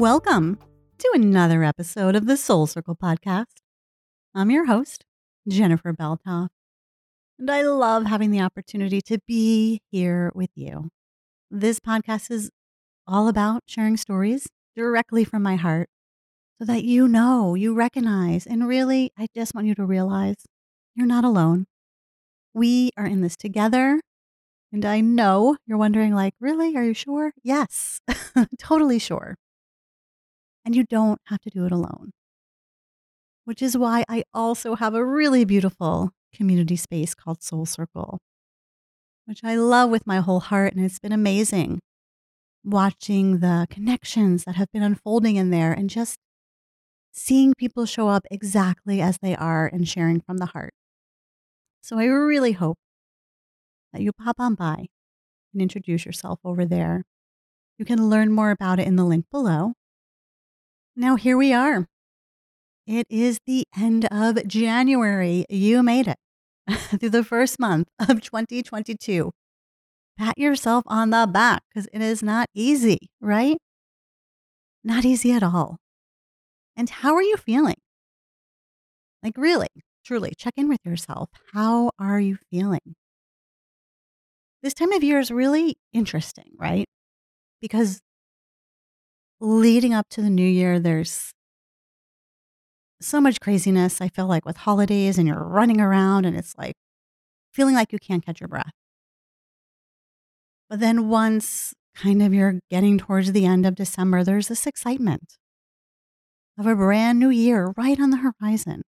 Welcome 0.00 0.58
to 0.96 1.10
another 1.12 1.62
episode 1.62 2.16
of 2.16 2.24
the 2.24 2.38
Soul 2.38 2.66
Circle 2.66 2.96
podcast. 2.96 3.60
I'm 4.34 4.50
your 4.50 4.64
host, 4.64 5.04
Jennifer 5.46 5.92
Belthoff, 5.92 6.48
and 7.38 7.50
I 7.50 7.60
love 7.60 8.06
having 8.06 8.30
the 8.30 8.40
opportunity 8.40 9.02
to 9.02 9.18
be 9.28 9.82
here 9.90 10.32
with 10.34 10.48
you. 10.54 10.88
This 11.50 11.80
podcast 11.80 12.30
is 12.30 12.50
all 13.06 13.28
about 13.28 13.64
sharing 13.66 13.98
stories 13.98 14.46
directly 14.74 15.22
from 15.22 15.42
my 15.42 15.56
heart 15.56 15.90
so 16.58 16.64
that 16.64 16.82
you 16.82 17.06
know, 17.06 17.54
you 17.54 17.74
recognize, 17.74 18.46
and 18.46 18.66
really, 18.66 19.12
I 19.18 19.26
just 19.34 19.54
want 19.54 19.66
you 19.66 19.74
to 19.74 19.84
realize 19.84 20.46
you're 20.94 21.06
not 21.06 21.24
alone. 21.24 21.66
We 22.54 22.88
are 22.96 23.04
in 23.04 23.20
this 23.20 23.36
together. 23.36 24.00
And 24.72 24.86
I 24.86 25.02
know 25.02 25.58
you're 25.66 25.76
wondering, 25.76 26.14
like, 26.14 26.32
really? 26.40 26.74
Are 26.74 26.84
you 26.84 26.94
sure? 26.94 27.34
Yes, 27.42 28.00
totally 28.58 28.98
sure. 28.98 29.36
And 30.64 30.76
you 30.76 30.84
don't 30.84 31.20
have 31.26 31.40
to 31.42 31.50
do 31.50 31.64
it 31.64 31.72
alone, 31.72 32.12
which 33.44 33.62
is 33.62 33.76
why 33.76 34.04
I 34.08 34.24
also 34.34 34.74
have 34.76 34.94
a 34.94 35.04
really 35.04 35.44
beautiful 35.44 36.10
community 36.34 36.76
space 36.76 37.14
called 37.14 37.42
Soul 37.42 37.66
Circle, 37.66 38.18
which 39.24 39.40
I 39.42 39.56
love 39.56 39.90
with 39.90 40.06
my 40.06 40.20
whole 40.20 40.40
heart. 40.40 40.74
And 40.74 40.84
it's 40.84 40.98
been 40.98 41.12
amazing 41.12 41.80
watching 42.64 43.38
the 43.38 43.66
connections 43.70 44.44
that 44.44 44.56
have 44.56 44.70
been 44.72 44.82
unfolding 44.82 45.36
in 45.36 45.50
there 45.50 45.72
and 45.72 45.88
just 45.88 46.18
seeing 47.12 47.54
people 47.54 47.86
show 47.86 48.08
up 48.08 48.26
exactly 48.30 49.00
as 49.00 49.18
they 49.22 49.34
are 49.34 49.66
and 49.66 49.88
sharing 49.88 50.20
from 50.20 50.38
the 50.38 50.46
heart. 50.46 50.74
So 51.82 51.98
I 51.98 52.04
really 52.04 52.52
hope 52.52 52.76
that 53.92 54.02
you 54.02 54.12
pop 54.12 54.36
on 54.38 54.54
by 54.54 54.86
and 55.52 55.62
introduce 55.62 56.04
yourself 56.04 56.38
over 56.44 56.64
there. 56.64 57.02
You 57.78 57.84
can 57.84 58.10
learn 58.10 58.30
more 58.30 58.50
about 58.50 58.78
it 58.78 58.86
in 58.86 58.96
the 58.96 59.04
link 59.04 59.24
below. 59.30 59.72
Now, 60.96 61.16
here 61.16 61.36
we 61.36 61.52
are. 61.52 61.86
It 62.86 63.06
is 63.08 63.38
the 63.46 63.64
end 63.78 64.06
of 64.10 64.46
January. 64.46 65.44
You 65.48 65.82
made 65.82 66.08
it 66.08 66.18
through 66.98 67.10
the 67.10 67.24
first 67.24 67.60
month 67.60 67.88
of 68.00 68.20
2022. 68.20 69.30
Pat 70.18 70.36
yourself 70.36 70.84
on 70.86 71.10
the 71.10 71.26
back 71.26 71.62
because 71.72 71.88
it 71.92 72.02
is 72.02 72.22
not 72.22 72.48
easy, 72.54 72.98
right? 73.20 73.56
Not 74.82 75.04
easy 75.04 75.32
at 75.32 75.42
all. 75.42 75.76
And 76.76 76.90
how 76.90 77.14
are 77.14 77.22
you 77.22 77.36
feeling? 77.36 77.76
Like, 79.22 79.36
really, 79.36 79.68
truly, 80.04 80.32
check 80.36 80.54
in 80.56 80.68
with 80.68 80.80
yourself. 80.84 81.28
How 81.52 81.90
are 81.98 82.20
you 82.20 82.38
feeling? 82.50 82.96
This 84.62 84.74
time 84.74 84.92
of 84.92 85.04
year 85.04 85.20
is 85.20 85.30
really 85.30 85.76
interesting, 85.92 86.52
right? 86.58 86.86
Because 87.62 88.00
leading 89.40 89.94
up 89.94 90.08
to 90.10 90.22
the 90.22 90.30
new 90.30 90.46
year, 90.46 90.78
there's 90.78 91.32
so 93.00 93.20
much 93.20 93.40
craziness. 93.40 94.00
I 94.00 94.08
feel 94.08 94.26
like 94.26 94.44
with 94.44 94.58
holidays 94.58 95.18
and 95.18 95.26
you're 95.26 95.42
running 95.42 95.80
around 95.80 96.26
and 96.26 96.36
it's 96.36 96.56
like 96.56 96.74
feeling 97.52 97.74
like 97.74 97.92
you 97.92 97.98
can't 97.98 98.24
catch 98.24 98.40
your 98.40 98.48
breath. 98.48 98.72
But 100.68 100.80
then 100.80 101.08
once 101.08 101.74
kind 101.96 102.22
of 102.22 102.32
you're 102.32 102.60
getting 102.70 102.98
towards 102.98 103.32
the 103.32 103.46
end 103.46 103.66
of 103.66 103.74
December, 103.74 104.22
there's 104.22 104.48
this 104.48 104.66
excitement 104.66 105.36
of 106.58 106.66
a 106.66 106.76
brand 106.76 107.18
new 107.18 107.30
year 107.30 107.72
right 107.76 107.98
on 107.98 108.10
the 108.10 108.18
horizon. 108.18 108.82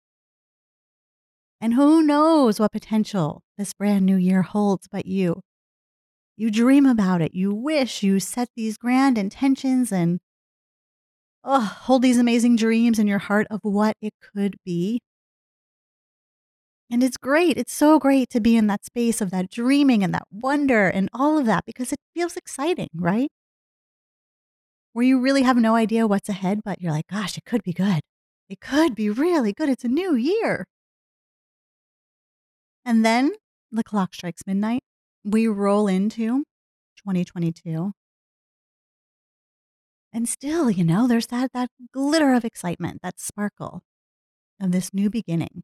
And 1.60 1.74
who 1.74 2.02
knows 2.02 2.60
what 2.60 2.72
potential 2.72 3.42
this 3.56 3.72
brand 3.72 4.04
new 4.04 4.16
year 4.16 4.42
holds 4.42 4.88
but 4.90 5.06
you. 5.06 5.40
You 6.36 6.50
dream 6.50 6.86
about 6.86 7.22
it. 7.22 7.34
You 7.34 7.54
wish 7.54 8.02
you 8.02 8.20
set 8.20 8.48
these 8.56 8.76
grand 8.76 9.16
intentions 9.16 9.92
and 9.92 10.20
oh, 11.44 11.60
hold 11.60 12.02
these 12.02 12.18
amazing 12.18 12.56
dreams 12.56 12.98
in 12.98 13.06
your 13.06 13.18
heart 13.18 13.46
of 13.50 13.60
what 13.62 13.96
it 14.00 14.14
could 14.20 14.56
be. 14.64 15.00
And 16.90 17.02
it's 17.02 17.16
great. 17.16 17.56
It's 17.56 17.72
so 17.74 17.98
great 17.98 18.28
to 18.30 18.40
be 18.40 18.56
in 18.56 18.66
that 18.66 18.84
space 18.84 19.20
of 19.20 19.30
that 19.30 19.50
dreaming 19.50 20.04
and 20.04 20.12
that 20.14 20.26
wonder 20.30 20.88
and 20.88 21.08
all 21.14 21.38
of 21.38 21.46
that 21.46 21.64
because 21.64 21.92
it 21.92 21.98
feels 22.14 22.36
exciting, 22.36 22.88
right? 22.94 23.30
Where 24.92 25.04
you 25.04 25.18
really 25.20 25.42
have 25.42 25.56
no 25.56 25.74
idea 25.74 26.06
what's 26.06 26.28
ahead, 26.28 26.60
but 26.64 26.80
you're 26.82 26.92
like, 26.92 27.06
gosh, 27.08 27.38
it 27.38 27.44
could 27.46 27.62
be 27.62 27.72
good. 27.72 28.00
It 28.48 28.60
could 28.60 28.94
be 28.94 29.08
really 29.08 29.52
good. 29.54 29.70
It's 29.70 29.84
a 29.84 29.88
new 29.88 30.14
year. 30.14 30.66
And 32.84 33.04
then 33.04 33.32
the 33.70 33.84
clock 33.84 34.14
strikes 34.14 34.42
midnight. 34.46 34.82
We 35.24 35.46
roll 35.46 35.88
into 35.88 36.44
2022. 36.98 37.92
And 40.12 40.28
still, 40.28 40.70
you 40.70 40.84
know, 40.84 41.08
there's 41.08 41.28
that 41.28 41.52
that 41.54 41.70
glitter 41.92 42.34
of 42.34 42.44
excitement, 42.44 43.00
that 43.02 43.18
sparkle 43.18 43.82
of 44.60 44.72
this 44.72 44.92
new 44.92 45.08
beginning. 45.08 45.62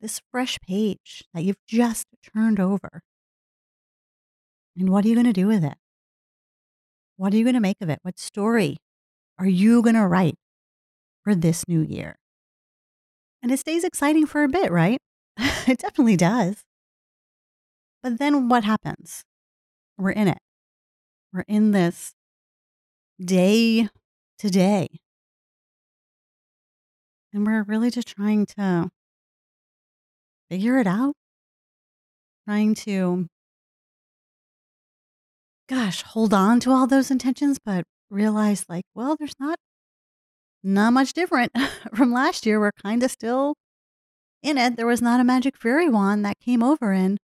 This 0.00 0.20
fresh 0.30 0.58
page 0.66 1.24
that 1.32 1.44
you've 1.44 1.64
just 1.66 2.06
turned 2.34 2.60
over. 2.60 3.02
And 4.76 4.90
what 4.90 5.04
are 5.04 5.08
you 5.08 5.14
going 5.14 5.26
to 5.26 5.32
do 5.32 5.46
with 5.46 5.64
it? 5.64 5.74
What 7.16 7.32
are 7.32 7.36
you 7.36 7.44
going 7.44 7.54
to 7.54 7.60
make 7.60 7.78
of 7.80 7.88
it? 7.88 8.00
What 8.02 8.18
story 8.18 8.76
are 9.38 9.46
you 9.46 9.82
going 9.82 9.94
to 9.94 10.06
write 10.06 10.34
for 11.24 11.34
this 11.34 11.66
new 11.66 11.80
year? 11.80 12.16
And 13.42 13.52
it 13.52 13.58
stays 13.58 13.84
exciting 13.84 14.26
for 14.26 14.42
a 14.42 14.48
bit, 14.48 14.70
right? 14.70 14.98
it 15.38 15.78
definitely 15.78 16.16
does. 16.16 16.62
But 18.02 18.18
then 18.18 18.48
what 18.48 18.64
happens? 18.64 19.22
We're 19.96 20.10
in 20.10 20.28
it. 20.28 20.38
We're 21.32 21.44
in 21.48 21.70
this 21.70 22.12
day 23.22 23.88
to 24.38 24.50
day. 24.50 24.88
And 27.32 27.46
we're 27.46 27.62
really 27.62 27.90
just 27.90 28.08
trying 28.08 28.46
to 28.58 28.88
figure 30.50 30.78
it 30.78 30.86
out, 30.86 31.14
trying 32.46 32.74
to, 32.74 33.26
gosh, 35.68 36.02
hold 36.02 36.32
on 36.32 36.60
to 36.60 36.70
all 36.70 36.86
those 36.86 37.10
intentions, 37.10 37.58
but 37.64 37.84
realize 38.10 38.64
like, 38.68 38.84
well, 38.94 39.16
there's 39.18 39.34
not 39.38 39.58
not 40.62 40.92
much 40.92 41.12
different 41.12 41.52
from 41.94 42.12
last 42.12 42.44
year. 42.46 42.58
We're 42.58 42.72
kind 42.72 43.02
of 43.02 43.10
still 43.10 43.54
in 44.42 44.58
it. 44.58 44.76
There 44.76 44.86
was 44.86 45.02
not 45.02 45.20
a 45.20 45.24
magic 45.24 45.56
fairy 45.56 45.88
wand 45.88 46.24
that 46.24 46.38
came 46.40 46.62
over 46.62 46.92
and 46.92 47.18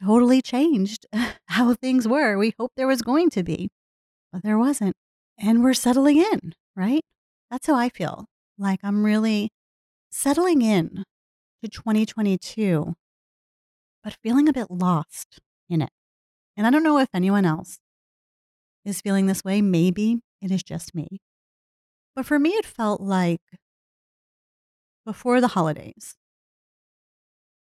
totally 0.00 0.40
changed 0.42 1.06
how 1.48 1.74
things 1.74 2.06
were. 2.06 2.38
We 2.38 2.54
hoped 2.58 2.76
there 2.76 2.86
was 2.86 3.02
going 3.02 3.30
to 3.30 3.42
be, 3.42 3.68
but 4.32 4.42
there 4.42 4.58
wasn't 4.58 4.94
and 5.38 5.62
we're 5.62 5.74
settling 5.74 6.18
in, 6.18 6.54
right? 6.76 7.02
That's 7.50 7.66
how 7.66 7.74
I 7.74 7.88
feel. 7.88 8.26
Like 8.58 8.80
I'm 8.82 9.04
really 9.04 9.50
settling 10.10 10.62
in 10.62 11.04
to 11.62 11.68
2022, 11.68 12.94
but 14.02 14.16
feeling 14.22 14.48
a 14.48 14.52
bit 14.52 14.70
lost 14.70 15.38
in 15.68 15.82
it. 15.82 15.90
And 16.56 16.66
I 16.66 16.70
don't 16.70 16.82
know 16.82 16.98
if 16.98 17.08
anyone 17.14 17.44
else 17.44 17.78
is 18.84 19.00
feeling 19.00 19.26
this 19.26 19.44
way. 19.44 19.62
Maybe 19.62 20.20
it 20.42 20.50
is 20.50 20.62
just 20.62 20.94
me. 20.94 21.20
But 22.16 22.26
for 22.26 22.38
me, 22.38 22.50
it 22.50 22.66
felt 22.66 23.00
like 23.00 23.40
before 25.06 25.40
the 25.40 25.48
holidays, 25.48 26.16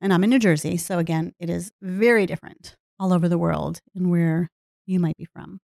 and 0.02 0.14
I'm 0.14 0.24
in 0.24 0.30
New 0.30 0.40
Jersey. 0.40 0.78
So 0.78 1.00
again, 1.00 1.34
it 1.40 1.50
is 1.50 1.72
very 1.82 2.26
different 2.26 2.76
all 3.00 3.12
over 3.12 3.28
the 3.28 3.38
world 3.38 3.80
and 3.96 4.12
where 4.12 4.50
you 4.86 5.00
might 5.00 5.18
be 5.18 5.26
from. 5.26 5.60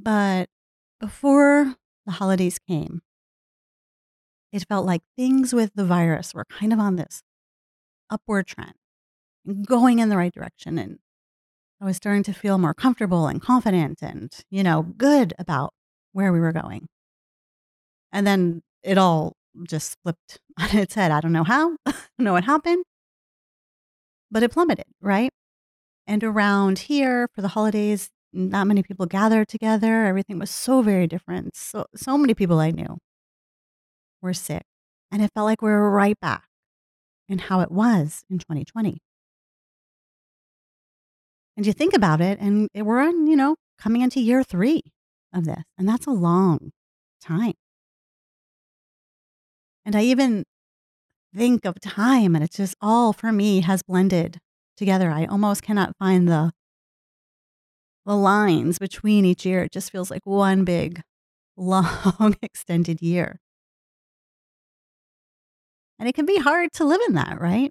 But 0.00 0.48
before 1.00 1.74
the 2.06 2.12
holidays 2.12 2.58
came, 2.58 3.02
it 4.52 4.66
felt 4.68 4.86
like 4.86 5.02
things 5.16 5.52
with 5.52 5.72
the 5.74 5.84
virus 5.84 6.32
were 6.32 6.44
kind 6.44 6.72
of 6.72 6.78
on 6.78 6.96
this 6.96 7.22
upward 8.08 8.46
trend, 8.46 8.74
going 9.66 9.98
in 9.98 10.08
the 10.08 10.16
right 10.16 10.32
direction. 10.32 10.78
And 10.78 10.98
I 11.80 11.84
was 11.84 11.96
starting 11.96 12.22
to 12.24 12.32
feel 12.32 12.58
more 12.58 12.74
comfortable 12.74 13.26
and 13.26 13.42
confident 13.42 14.00
and, 14.00 14.32
you 14.50 14.62
know, 14.62 14.82
good 14.82 15.34
about 15.38 15.74
where 16.12 16.32
we 16.32 16.40
were 16.40 16.52
going. 16.52 16.88
And 18.12 18.26
then 18.26 18.62
it 18.82 18.98
all 18.98 19.34
just 19.68 19.96
flipped 20.02 20.38
on 20.58 20.76
its 20.76 20.94
head. 20.94 21.10
I 21.10 21.20
don't 21.20 21.32
know 21.32 21.44
how, 21.44 21.76
I 21.86 21.92
don't 21.92 22.24
know 22.24 22.32
what 22.32 22.44
happened, 22.44 22.84
but 24.30 24.42
it 24.42 24.52
plummeted, 24.52 24.86
right? 25.00 25.30
And 26.06 26.24
around 26.24 26.78
here 26.80 27.28
for 27.34 27.42
the 27.42 27.48
holidays, 27.48 28.08
not 28.38 28.66
many 28.66 28.82
people 28.82 29.06
gathered 29.06 29.48
together. 29.48 30.04
Everything 30.06 30.38
was 30.38 30.50
so 30.50 30.80
very 30.82 31.06
different. 31.06 31.56
So 31.56 31.86
so 31.94 32.16
many 32.16 32.34
people 32.34 32.58
I 32.60 32.70
knew 32.70 32.98
were 34.22 34.34
sick. 34.34 34.62
And 35.10 35.22
it 35.22 35.30
felt 35.34 35.46
like 35.46 35.62
we 35.62 35.70
were 35.70 35.90
right 35.90 36.18
back 36.20 36.44
in 37.28 37.38
how 37.38 37.60
it 37.60 37.70
was 37.70 38.22
in 38.30 38.38
2020. 38.38 38.98
And 41.56 41.66
you 41.66 41.72
think 41.72 41.92
about 41.94 42.20
it, 42.20 42.38
and 42.40 42.68
we're 42.74 43.00
on, 43.00 43.26
you 43.26 43.34
know, 43.34 43.56
coming 43.80 44.02
into 44.02 44.20
year 44.20 44.44
three 44.44 44.82
of 45.32 45.44
this, 45.44 45.64
and 45.76 45.88
that's 45.88 46.06
a 46.06 46.12
long 46.12 46.70
time. 47.20 47.54
And 49.84 49.96
I 49.96 50.02
even 50.02 50.44
think 51.34 51.64
of 51.64 51.80
time, 51.80 52.34
and 52.34 52.44
it's 52.44 52.56
just 52.56 52.76
all 52.80 53.12
for 53.12 53.32
me 53.32 53.62
has 53.62 53.82
blended 53.82 54.38
together. 54.76 55.10
I 55.10 55.24
almost 55.26 55.62
cannot 55.62 55.96
find 55.98 56.28
the 56.28 56.52
the 58.08 58.16
lines 58.16 58.78
between 58.78 59.26
each 59.26 59.44
year, 59.44 59.64
it 59.64 59.70
just 59.70 59.92
feels 59.92 60.10
like 60.10 60.24
one 60.24 60.64
big, 60.64 61.02
long, 61.58 62.36
extended 62.40 63.02
year. 63.02 63.38
And 65.98 66.08
it 66.08 66.14
can 66.14 66.24
be 66.24 66.38
hard 66.38 66.72
to 66.74 66.84
live 66.84 67.02
in 67.06 67.14
that, 67.14 67.38
right? 67.38 67.70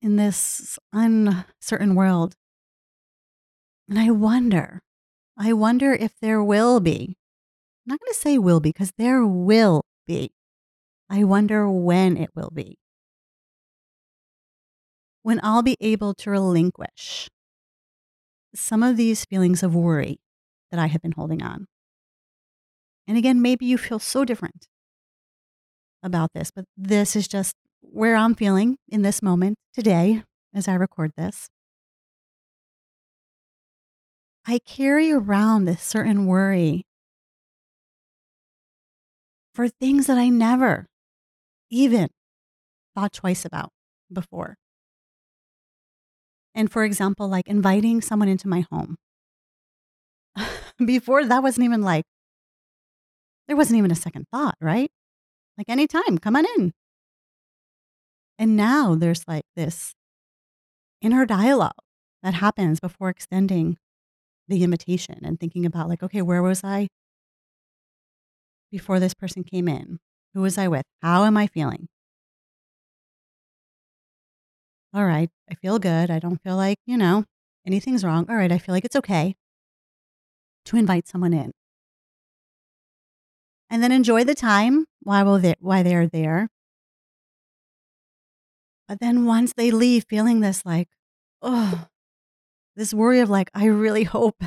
In 0.00 0.16
this 0.16 0.78
uncertain 0.92 1.94
world. 1.94 2.34
And 3.86 3.98
I 3.98 4.10
wonder, 4.10 4.80
I 5.36 5.52
wonder 5.52 5.92
if 5.92 6.12
there 6.18 6.42
will 6.42 6.80
be, 6.80 7.18
I'm 7.84 7.90
not 7.90 8.00
going 8.00 8.12
to 8.12 8.18
say 8.18 8.38
will 8.38 8.60
be 8.60 8.70
because 8.70 8.92
there 8.96 9.26
will 9.26 9.82
be. 10.06 10.30
I 11.10 11.24
wonder 11.24 11.68
when 11.68 12.16
it 12.16 12.30
will 12.34 12.50
be. 12.54 12.78
When 15.22 15.40
I'll 15.42 15.62
be 15.62 15.76
able 15.80 16.14
to 16.14 16.30
relinquish 16.30 17.28
some 18.54 18.82
of 18.82 18.96
these 18.96 19.24
feelings 19.24 19.62
of 19.62 19.74
worry 19.74 20.18
that 20.70 20.80
I 20.80 20.86
have 20.86 21.02
been 21.02 21.12
holding 21.12 21.42
on. 21.42 21.66
And 23.06 23.18
again, 23.18 23.42
maybe 23.42 23.66
you 23.66 23.76
feel 23.76 23.98
so 23.98 24.24
different 24.24 24.66
about 26.02 26.32
this, 26.34 26.50
but 26.50 26.64
this 26.76 27.16
is 27.16 27.28
just 27.28 27.54
where 27.80 28.16
I'm 28.16 28.34
feeling 28.34 28.76
in 28.88 29.02
this 29.02 29.22
moment 29.22 29.56
today 29.74 30.22
as 30.54 30.68
I 30.68 30.74
record 30.74 31.12
this. 31.16 31.48
I 34.46 34.58
carry 34.58 35.10
around 35.10 35.64
this 35.64 35.82
certain 35.82 36.26
worry 36.26 36.84
for 39.54 39.68
things 39.68 40.06
that 40.06 40.18
I 40.18 40.28
never 40.28 40.86
even 41.70 42.08
thought 42.94 43.12
twice 43.12 43.44
about 43.44 43.70
before. 44.12 44.56
And 46.54 46.70
for 46.70 46.84
example, 46.84 47.28
like 47.28 47.48
inviting 47.48 48.00
someone 48.00 48.28
into 48.28 48.48
my 48.48 48.64
home. 48.70 48.96
before 50.84 51.24
that 51.24 51.42
wasn't 51.42 51.64
even 51.64 51.82
like, 51.82 52.04
there 53.48 53.56
wasn't 53.56 53.78
even 53.78 53.90
a 53.90 53.96
second 53.96 54.26
thought, 54.32 54.56
right? 54.60 54.90
Like 55.58 55.68
anytime, 55.68 56.18
come 56.18 56.36
on 56.36 56.46
in. 56.56 56.72
And 58.38 58.56
now 58.56 58.94
there's 58.94 59.26
like 59.28 59.44
this 59.54 59.94
inner 61.00 61.26
dialogue 61.26 61.72
that 62.22 62.34
happens 62.34 62.80
before 62.80 63.10
extending 63.10 63.76
the 64.48 64.64
invitation 64.64 65.20
and 65.22 65.38
thinking 65.38 65.64
about, 65.64 65.88
like, 65.88 66.02
okay, 66.02 66.22
where 66.22 66.42
was 66.42 66.62
I 66.64 66.88
before 68.70 68.98
this 68.98 69.14
person 69.14 69.44
came 69.44 69.68
in? 69.68 69.98
Who 70.34 70.40
was 70.40 70.58
I 70.58 70.68
with? 70.68 70.84
How 71.00 71.24
am 71.24 71.36
I 71.36 71.46
feeling? 71.46 71.88
All 74.94 75.04
right, 75.04 75.28
I 75.50 75.54
feel 75.54 75.80
good. 75.80 76.08
I 76.08 76.20
don't 76.20 76.40
feel 76.40 76.54
like, 76.56 76.78
you 76.86 76.96
know, 76.96 77.24
anything's 77.66 78.04
wrong. 78.04 78.26
All 78.28 78.36
right, 78.36 78.52
I 78.52 78.58
feel 78.58 78.72
like 78.72 78.84
it's 78.84 78.94
okay 78.94 79.34
to 80.66 80.76
invite 80.76 81.08
someone 81.08 81.34
in. 81.34 81.50
And 83.68 83.82
then 83.82 83.90
enjoy 83.90 84.22
the 84.22 84.36
time 84.36 84.86
while 85.02 85.38
they 85.38 85.56
while 85.58 85.82
they're 85.82 86.06
there. 86.06 86.48
But 88.86 89.00
then 89.00 89.24
once 89.24 89.52
they 89.54 89.72
leave 89.72 90.04
feeling 90.08 90.40
this 90.40 90.64
like, 90.64 90.88
oh, 91.42 91.86
this 92.76 92.94
worry 92.94 93.18
of 93.18 93.28
like, 93.28 93.50
I 93.52 93.66
really 93.66 94.04
hope 94.04 94.44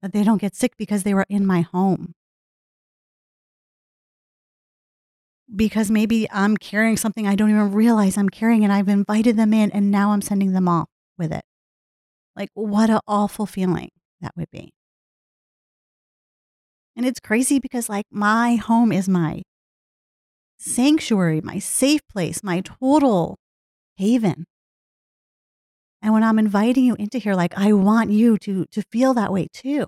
that 0.00 0.12
they 0.12 0.24
don't 0.24 0.40
get 0.40 0.54
sick 0.54 0.76
because 0.78 1.02
they 1.02 1.12
were 1.12 1.26
in 1.28 1.44
my 1.44 1.60
home. 1.60 2.14
Because 5.54 5.90
maybe 5.90 6.28
I'm 6.30 6.56
carrying 6.56 6.96
something 6.96 7.26
I 7.26 7.34
don't 7.34 7.50
even 7.50 7.72
realize 7.72 8.16
I'm 8.16 8.28
carrying 8.28 8.62
and 8.62 8.72
I've 8.72 8.88
invited 8.88 9.36
them 9.36 9.52
in 9.52 9.70
and 9.72 9.90
now 9.90 10.12
I'm 10.12 10.22
sending 10.22 10.52
them 10.52 10.68
off 10.68 10.88
with 11.18 11.32
it. 11.32 11.42
Like, 12.36 12.50
what 12.54 12.88
an 12.88 13.00
awful 13.08 13.46
feeling 13.46 13.90
that 14.20 14.32
would 14.36 14.50
be. 14.50 14.72
And 16.96 17.04
it's 17.04 17.20
crazy 17.20 17.58
because, 17.58 17.88
like, 17.88 18.06
my 18.10 18.56
home 18.56 18.92
is 18.92 19.08
my 19.08 19.42
sanctuary, 20.58 21.40
my 21.40 21.58
safe 21.58 22.00
place, 22.08 22.42
my 22.42 22.60
total 22.60 23.38
haven. 23.96 24.44
And 26.02 26.12
when 26.12 26.22
I'm 26.22 26.38
inviting 26.38 26.84
you 26.84 26.94
into 26.94 27.18
here, 27.18 27.34
like 27.34 27.56
I 27.56 27.72
want 27.72 28.10
you 28.10 28.38
to 28.38 28.64
to 28.66 28.82
feel 28.90 29.14
that 29.14 29.32
way 29.32 29.48
too. 29.52 29.86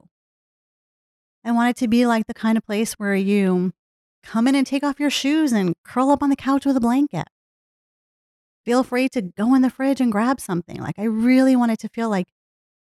I 1.45 1.53
want 1.53 1.71
it 1.71 1.77
to 1.81 1.89
be 1.89 2.07
like 2.07 2.27
the 2.27 2.35
kind 2.35 2.57
of 2.57 2.65
place 2.65 2.95
where 2.95 3.15
you 3.15 3.73
come 4.23 4.49
in 4.49 4.55
and 4.55 4.67
take 4.67 4.83
off 4.83 5.01
your 5.01 5.11
shoes 5.11 5.53
and 5.53 5.75
curl 5.85 6.11
up 6.11 6.23
on 6.23 6.31
the 6.31 6.37
couch 6.37 6.65
with 6.65 6.77
a 6.77 6.81
blanket. 6.81 7.27
Feel 8.65 8.85
free 8.85 9.09
to 9.11 9.23
go 9.23 9.55
in 9.55 9.63
the 9.63 9.71
fridge 9.71 10.01
and 10.01 10.13
grab 10.13 10.41
something. 10.41 10.81
Like 10.81 10.99
I 10.99 11.05
really 11.05 11.57
want 11.57 11.73
it 11.73 11.79
to 11.81 11.89
feel 11.89 12.09
like 12.09 12.29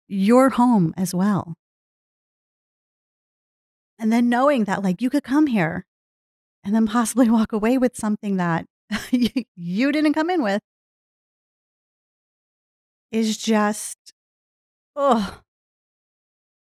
your 0.08 0.50
home 0.50 0.94
as 0.98 1.14
well. 1.14 1.56
And 3.98 4.12
then 4.12 4.30
knowing 4.30 4.66
that 4.66 4.84
like 4.84 5.02
you 5.02 5.10
could 5.10 5.24
come 5.24 5.48
here 5.48 5.86
and 6.64 6.76
then 6.76 6.88
possibly 6.88 7.30
walk 7.32 7.54
away 7.54 7.78
with 7.78 7.96
something 7.96 8.38
that 8.38 8.66
you 9.12 9.92
didn't 9.92 10.14
come 10.14 10.30
in 10.30 10.42
with 10.42 10.62
is 13.12 13.38
just, 13.38 13.98
oh, 14.96 15.42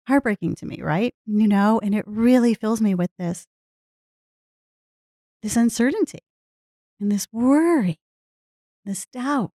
heartbreaking 0.07 0.55
to 0.55 0.65
me, 0.65 0.81
right? 0.81 1.13
You 1.25 1.47
know, 1.47 1.79
and 1.83 1.93
it 1.95 2.03
really 2.07 2.53
fills 2.53 2.81
me 2.81 2.95
with 2.95 3.11
this, 3.17 3.45
this 5.41 5.55
uncertainty 5.55 6.19
and 6.99 7.11
this 7.11 7.27
worry, 7.31 7.99
this 8.85 9.05
doubt. 9.07 9.51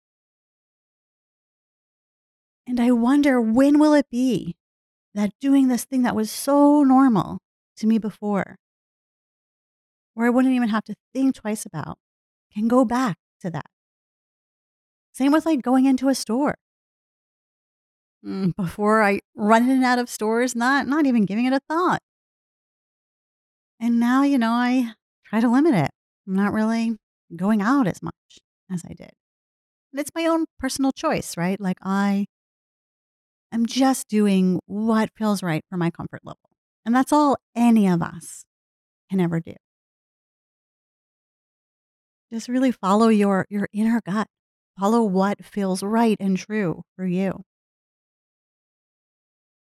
And 2.66 2.80
I 2.80 2.92
wonder 2.92 3.42
when 3.42 3.80
will 3.80 3.94
it 3.94 4.10
be 4.10 4.56
that 5.14 5.32
doing 5.42 5.68
this 5.68 5.86
thing 5.86 6.04
that 6.04 6.16
was 6.16 6.32
so 6.32 6.84
normal 6.84 7.40
to 7.78 7.88
me 7.88 7.98
before, 7.98 8.56
where 10.14 10.28
I 10.28 10.30
wouldn't 10.30 10.54
even 10.54 10.70
have 10.70 10.86
to 10.86 10.96
think 11.14 11.36
twice 11.36 11.66
about, 11.66 11.98
can 12.54 12.68
go 12.68 12.86
back 12.86 13.18
to 13.42 13.50
that. 13.50 13.66
Same 15.12 15.32
with 15.32 15.46
like 15.46 15.62
going 15.62 15.86
into 15.86 16.08
a 16.10 16.16
store. 16.16 16.56
Mm, 18.26 18.56
before 18.56 19.04
I 19.04 19.20
run 19.36 19.64
in 19.64 19.72
and 19.72 19.84
out 19.84 20.00
of 20.00 20.10
stores, 20.10 20.56
not 20.56 20.88
not 20.88 21.06
even 21.06 21.26
giving 21.26 21.46
it 21.46 21.54
a 21.54 21.60
thought. 21.70 22.02
And 23.80 24.00
now, 24.00 24.24
you 24.24 24.38
know, 24.38 24.52
I 24.52 24.94
try 25.34 25.42
to 25.42 25.50
limit 25.50 25.74
it. 25.74 25.90
I'm 26.28 26.36
not 26.36 26.54
really 26.54 26.96
going 27.36 27.62
out 27.62 27.88
as 27.88 28.04
much 28.04 28.14
as 28.72 28.84
I 28.86 28.94
did. 28.94 29.10
And 29.92 30.00
it's 30.00 30.12
my 30.14 30.28
own 30.28 30.46
personal 30.60 30.92
choice, 30.92 31.36
right? 31.36 31.60
Like 31.60 31.78
I 31.82 32.28
am 33.52 33.66
just 33.66 34.08
doing 34.08 34.60
what 34.68 35.10
feels 35.18 35.42
right 35.42 35.64
for 35.70 35.78
my 35.78 35.90
comfort 35.90 36.22
level. 36.24 36.50
And 36.86 36.96
that's 36.96 37.12
all 37.12 37.38
any 37.56 37.88
of 37.88 38.04
us 38.04 38.46
can 39.10 39.20
ever 39.20 39.40
do. 39.40 39.56
Just 42.32 42.48
really 42.48 42.72
follow 42.72 43.08
your 43.08 43.46
your 43.50 43.68
inner 43.74 44.02
gut. 44.06 44.28
Follow 44.80 45.04
what 45.04 45.44
feels 45.44 45.82
right 45.82 46.18
and 46.20 46.38
true 46.38 46.84
for 46.96 47.06
you. 47.06 47.44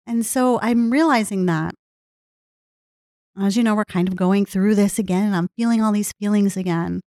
And 0.05 0.25
so 0.25 0.59
I'm 0.61 0.91
realizing 0.91 1.45
that 1.45 1.75
as 3.39 3.55
you 3.55 3.63
know, 3.63 3.75
we're 3.75 3.85
kind 3.85 4.07
of 4.07 4.15
going 4.15 4.45
through 4.45 4.75
this 4.75 5.00
again, 5.00 5.25
and 5.25 5.35
I'm 5.35 5.50
feeling 5.57 5.81
all 5.81 5.91
these 5.91 6.11
feelings 6.19 6.57
again. 6.57 7.01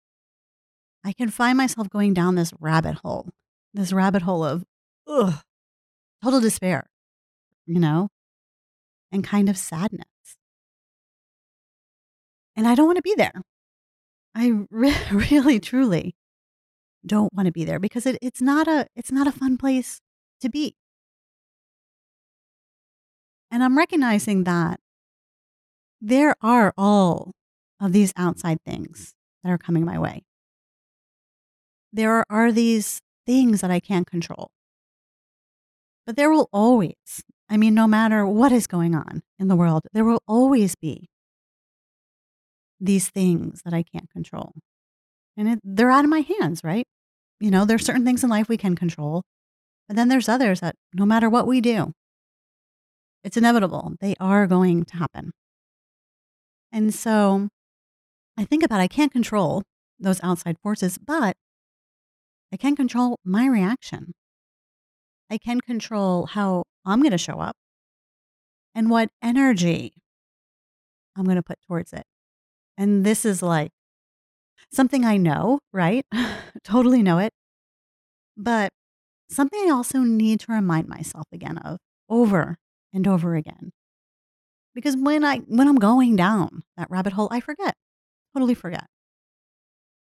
I 1.05 1.13
can 1.13 1.31
find 1.31 1.59
myself 1.59 1.91
going 1.91 2.15
down 2.15 2.37
this 2.37 2.53
rabbit 2.61 2.97
hole, 3.05 3.29
this 3.75 3.93
rabbit 3.93 4.23
hole 4.23 4.45
of 4.45 4.65
ugh, 5.07 5.41
total 6.23 6.41
despair, 6.41 6.87
you 7.67 7.81
know, 7.81 8.09
and 9.11 9.25
kind 9.25 9.49
of 9.49 9.59
sadness. 9.59 10.07
And 12.55 12.69
I 12.69 12.75
don't 12.75 12.87
want 12.87 12.99
to 12.99 13.03
be 13.03 13.15
there. 13.17 13.43
I 14.35 14.67
re- 14.71 14.95
really, 15.13 15.59
truly 15.59 16.15
don't 17.05 17.33
want 17.35 17.47
to 17.47 17.53
be 17.53 17.65
there 17.65 17.81
because 17.81 18.07
it, 18.07 18.17
it's 18.23 18.41
not 18.41 18.69
a 18.69 18.87
it's 18.95 19.11
not 19.11 19.27
a 19.27 19.33
fun 19.33 19.59
place 19.59 20.01
to 20.41 20.49
be. 20.49 20.77
And 23.51 23.63
I'm 23.63 23.77
recognizing 23.77 24.45
that 24.45 24.81
there 26.05 26.35
are 26.43 26.75
all 26.77 27.31
of 27.81 27.93
these 27.93 28.13
outside 28.17 28.59
things 28.67 29.15
that 29.45 29.51
are 29.51 29.59
coming 29.59 29.85
my 29.85 29.99
way. 29.99 30.25
There 31.93 32.25
are 32.29 32.51
these 32.51 33.01
things 33.25 33.61
that 33.61 33.71
I 33.71 33.79
can't 33.79 34.07
control. 34.07 34.51
But 36.05 36.17
there 36.17 36.31
will 36.31 36.49
always, 36.53 37.23
I 37.49 37.57
mean, 37.57 37.75
no 37.75 37.87
matter 37.87 38.27
what 38.27 38.51
is 38.51 38.67
going 38.67 38.97
on 38.97 39.23
in 39.39 39.47
the 39.47 39.55
world, 39.55 39.83
there 39.93 40.05
will 40.05 40.23
always 40.27 40.75
be 40.75 41.09
these 42.81 43.09
things 43.09 43.63
that 43.65 43.73
I 43.73 43.85
can't 43.85 44.11
control. 44.11 44.55
And 45.37 45.49
it, 45.49 45.61
they're 45.63 45.93
out 45.93 46.05
of 46.05 46.11
my 46.11 46.27
hands, 46.41 46.65
right? 46.65 46.87
You 47.39 47.53
know, 47.53 47.65
there's 47.65 47.87
certain 47.87 48.05
things 48.05 48.25
in 48.25 48.31
life 48.31 48.49
we 48.49 48.57
can 48.57 48.75
control, 48.75 49.23
but 49.87 49.97
then 49.97 50.09
there's 50.09 50.29
others 50.29 50.59
that 50.61 50.75
no 50.93 51.07
matter 51.07 51.31
what 51.31 51.47
we 51.47 51.61
do, 51.61 51.93
it's 53.23 53.37
inevitable. 53.37 53.93
They 54.01 54.17
are 54.19 54.49
going 54.49 54.85
to 54.87 54.97
happen. 54.97 55.33
And 56.73 56.95
so 56.95 57.49
I 58.39 58.45
think 58.45 58.63
about 58.65 58.81
I 58.81 58.89
can't 58.89 59.13
control 59.13 59.63
those 60.01 60.21
outside 60.23 60.57
forces, 60.63 60.99
but 60.99 61.37
I 62.53 62.57
can 62.57 62.75
control 62.77 63.19
my 63.25 63.47
reaction. 63.47 64.13
I 65.31 65.39
can 65.39 65.61
control 65.61 66.27
how 66.27 66.65
I'm 66.85 67.01
going 67.01 67.13
to 67.13 67.19
show 67.19 67.41
up. 67.41 67.57
and 68.75 68.91
what 68.91 69.11
energy 69.23 69.93
I'm 71.17 71.25
going 71.25 71.37
to 71.37 71.43
put 71.43 71.59
towards 71.69 71.93
it. 71.93 72.05
And 72.79 73.05
this 73.05 73.25
is 73.25 73.43
like 73.43 73.71
something 74.73 75.05
I 75.05 75.17
know, 75.19 75.61
right? 75.73 76.07
totally 76.65 77.03
know 77.03 77.19
it. 77.19 77.33
But 78.37 78.71
something 79.29 79.61
I 79.67 79.71
also 79.71 80.01
need 80.01 80.41
to 80.41 80.53
remind 80.53 80.89
myself 80.89 81.27
again 81.33 81.59
of 81.59 81.79
over 82.09 82.57
and 82.93 83.07
over 83.07 83.35
again. 83.35 83.73
Because 84.75 84.97
when 84.97 85.25
I 85.25 85.39
when 85.39 85.69
I'm 85.69 85.77
going 85.77 86.17
down 86.17 86.63
that 86.77 86.91
rabbit 86.91 87.13
hole, 87.13 87.29
I 87.31 87.41
forget. 87.41 87.75
Totally 88.35 88.55
forget. 88.55 88.87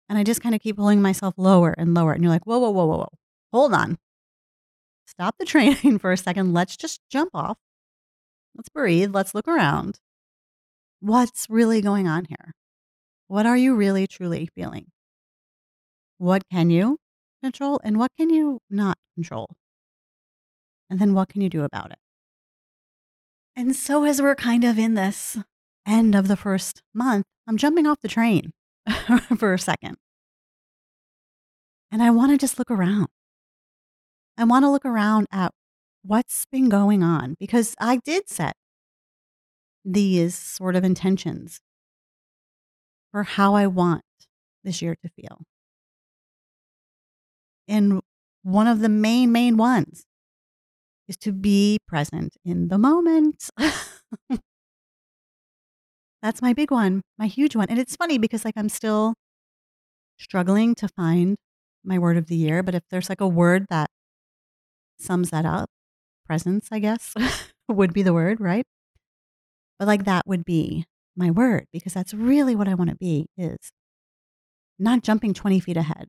And 0.09 0.17
I 0.17 0.23
just 0.23 0.41
kind 0.41 0.55
of 0.55 0.61
keep 0.61 0.77
pulling 0.77 1.01
myself 1.01 1.35
lower 1.37 1.71
and 1.77 1.93
lower. 1.93 2.13
And 2.13 2.23
you're 2.23 2.31
like, 2.31 2.47
whoa, 2.47 2.59
whoa, 2.59 2.71
whoa, 2.71 2.85
whoa, 2.85 2.97
whoa. 2.97 3.09
Hold 3.51 3.73
on. 3.73 3.97
Stop 5.05 5.35
the 5.37 5.45
train 5.53 5.99
for 5.99 6.11
a 6.11 6.17
second. 6.17 6.53
Let's 6.53 6.77
just 6.77 7.01
jump 7.09 7.31
off. 7.33 7.57
Let's 8.55 8.69
breathe. 8.69 9.13
Let's 9.13 9.35
look 9.35 9.47
around. 9.47 9.99
What's 10.99 11.47
really 11.49 11.81
going 11.81 12.07
on 12.07 12.25
here? 12.25 12.55
What 13.27 13.45
are 13.45 13.57
you 13.57 13.75
really 13.75 14.07
truly 14.07 14.49
feeling? 14.55 14.87
What 16.17 16.43
can 16.49 16.69
you 16.69 16.97
control 17.43 17.79
and 17.83 17.97
what 17.99 18.11
can 18.17 18.29
you 18.29 18.59
not 18.69 18.97
control? 19.15 19.49
And 20.89 20.99
then 20.99 21.13
what 21.13 21.29
can 21.29 21.41
you 21.41 21.49
do 21.49 21.63
about 21.63 21.91
it? 21.91 21.99
And 23.57 23.75
so, 23.75 24.03
as 24.03 24.21
we're 24.21 24.35
kind 24.35 24.63
of 24.63 24.77
in 24.77 24.93
this 24.93 25.35
end 25.83 26.13
of 26.13 26.27
the 26.27 26.35
first 26.37 26.83
month, 26.93 27.25
I'm 27.47 27.57
jumping 27.57 27.87
off 27.87 27.97
the 28.03 28.07
train 28.07 28.51
for 29.37 29.55
a 29.55 29.57
second. 29.57 29.97
And 31.91 32.03
I 32.03 32.11
want 32.11 32.31
to 32.31 32.37
just 32.37 32.59
look 32.59 32.69
around. 32.69 33.07
I 34.37 34.43
want 34.43 34.63
to 34.63 34.69
look 34.69 34.85
around 34.85 35.25
at 35.31 35.51
what's 36.03 36.45
been 36.51 36.69
going 36.69 37.01
on 37.01 37.35
because 37.39 37.73
I 37.79 37.99
did 38.05 38.29
set 38.29 38.53
these 39.83 40.35
sort 40.35 40.75
of 40.75 40.83
intentions 40.83 41.59
for 43.11 43.23
how 43.23 43.55
I 43.55 43.65
want 43.65 44.03
this 44.63 44.83
year 44.83 44.95
to 45.01 45.09
feel. 45.09 45.41
And 47.67 48.01
one 48.43 48.67
of 48.67 48.81
the 48.81 48.89
main, 48.89 49.31
main 49.31 49.57
ones 49.57 50.03
is 51.07 51.17
to 51.17 51.31
be 51.31 51.79
present 51.87 52.35
in 52.43 52.67
the 52.67 52.77
moment. 52.77 53.49
That's 56.21 56.41
my 56.41 56.53
big 56.53 56.71
one, 56.71 57.01
my 57.17 57.27
huge 57.27 57.55
one. 57.55 57.67
And 57.69 57.79
it's 57.79 57.95
funny 57.95 58.17
because 58.17 58.43
like 58.43 58.55
I'm 58.57 58.69
still 58.69 59.13
struggling 60.17 60.75
to 60.75 60.87
find 60.87 61.37
my 61.83 61.99
word 61.99 62.17
of 62.17 62.27
the 62.27 62.35
year, 62.35 62.63
but 62.63 62.75
if 62.75 62.83
there's 62.89 63.09
like 63.09 63.21
a 63.21 63.27
word 63.27 63.67
that 63.69 63.89
sums 64.99 65.29
that 65.29 65.45
up, 65.45 65.69
presence, 66.25 66.67
I 66.71 66.79
guess, 66.79 67.13
would 67.69 67.93
be 67.93 68.03
the 68.03 68.13
word, 68.13 68.39
right? 68.39 68.65
But 69.79 69.87
like 69.87 70.05
that 70.05 70.23
would 70.27 70.43
be 70.43 70.85
my 71.15 71.31
word 71.31 71.65
because 71.71 71.93
that's 71.93 72.13
really 72.13 72.55
what 72.55 72.67
I 72.67 72.73
want 72.73 72.89
to 72.89 72.95
be 72.95 73.27
is 73.37 73.71
not 74.77 75.03
jumping 75.03 75.33
20 75.33 75.59
feet 75.59 75.77
ahead 75.77 76.07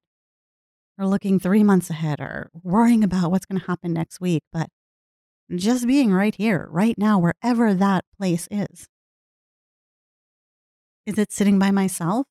or 0.98 1.06
looking 1.06 1.38
three 1.38 1.62
months 1.62 1.90
ahead 1.90 2.20
or 2.20 2.50
worrying 2.62 3.04
about 3.04 3.30
what's 3.30 3.46
going 3.46 3.60
to 3.60 3.66
happen 3.66 3.92
next 3.92 4.20
week, 4.20 4.42
but 4.52 4.68
just 5.56 5.86
being 5.86 6.12
right 6.12 6.34
here, 6.34 6.68
right 6.70 6.96
now, 6.98 7.18
wherever 7.18 7.72
that 7.74 8.04
place 8.18 8.48
is. 8.50 8.88
Is 11.06 11.18
it 11.18 11.32
sitting 11.32 11.58
by 11.58 11.70
myself 11.70 12.26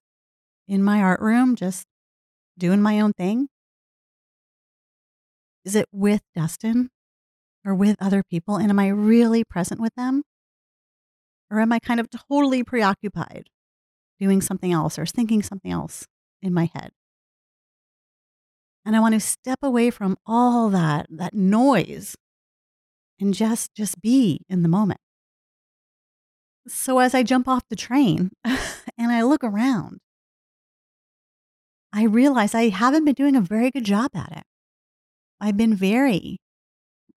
in 0.68 0.84
my 0.84 1.02
art 1.02 1.20
room, 1.20 1.56
just 1.56 1.88
doing 2.58 2.82
my 2.82 3.00
own 3.00 3.14
thing? 3.14 3.48
Is 5.66 5.76
it 5.76 5.88
with 5.92 6.22
Dustin 6.36 6.90
or 7.66 7.74
with 7.74 7.98
other 8.00 8.24
people? 8.24 8.58
And 8.58 8.70
am 8.70 8.80
I 8.80 8.90
really 8.90 9.44
present 9.44 9.82
with 9.82 9.96
them? 9.96 10.24
Or 11.50 11.60
am 11.60 11.72
I 11.72 11.80
kind 11.80 12.00
of 12.00 12.08
totally 12.10 12.64
preoccupied 12.64 13.50
doing 14.20 14.42
something 14.42 14.72
else 14.72 15.00
or 15.00 15.06
thinking 15.06 15.42
something 15.42 15.72
else 15.72 16.06
in 16.42 16.54
my 16.54 16.70
head? 16.74 16.92
And 18.86 18.96
I 18.96 19.00
want 19.00 19.16
to 19.16 19.20
step 19.20 19.60
away 19.64 19.90
from 19.90 20.18
all 20.26 20.70
that, 20.70 21.08
that 21.10 21.34
noise 21.34 22.16
and 23.20 23.34
just 23.34 23.74
just 23.76 24.02
be 24.02 24.42
in 24.50 24.64
the 24.64 24.70
moment. 24.70 25.00
So 26.68 27.00
as 27.00 27.16
I 27.16 27.24
jump 27.24 27.48
off 27.48 27.64
the 27.70 27.76
train 27.76 28.32
and 28.44 29.12
I 29.12 29.22
look 29.24 29.44
around, 29.44 30.00
I 31.94 32.04
realize 32.04 32.54
I 32.54 32.70
haven't 32.70 33.06
been 33.06 33.14
doing 33.14 33.36
a 33.36 33.42
very 33.42 33.72
good 33.72 33.86
job 33.86 34.12
at 34.16 34.32
it. 34.32 34.44
I've 35.40 35.58
been 35.58 35.76
very 35.76 36.38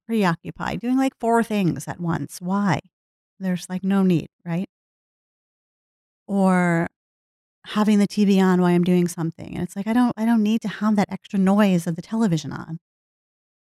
preoccupied, 0.07 0.80
doing 0.80 0.97
like 0.97 1.12
four 1.19 1.42
things 1.42 1.88
at 1.88 2.00
once. 2.00 2.38
Why? 2.40 2.80
There's 3.38 3.69
like 3.69 3.85
no 3.85 4.02
need, 4.02 4.28
right? 4.45 4.69
Or 6.26 6.88
having 7.66 7.99
the 7.99 8.09
TV 8.09 8.40
on 8.42 8.61
while 8.61 8.75
I'm 8.75 8.85
doing 8.85 9.09
something. 9.09 9.54
And 9.54 9.62
it's 9.62 9.76
like 9.76 9.87
I 9.87 9.92
don't 9.92 10.12
I 10.16 10.25
don't 10.25 10.42
need 10.42 10.61
to 10.62 10.69
have 10.69 10.97
that 10.97 11.11
extra 11.11 11.38
noise 11.38 11.87
of 11.87 11.97
the 11.97 12.02
television 12.02 12.52
on. 12.52 12.78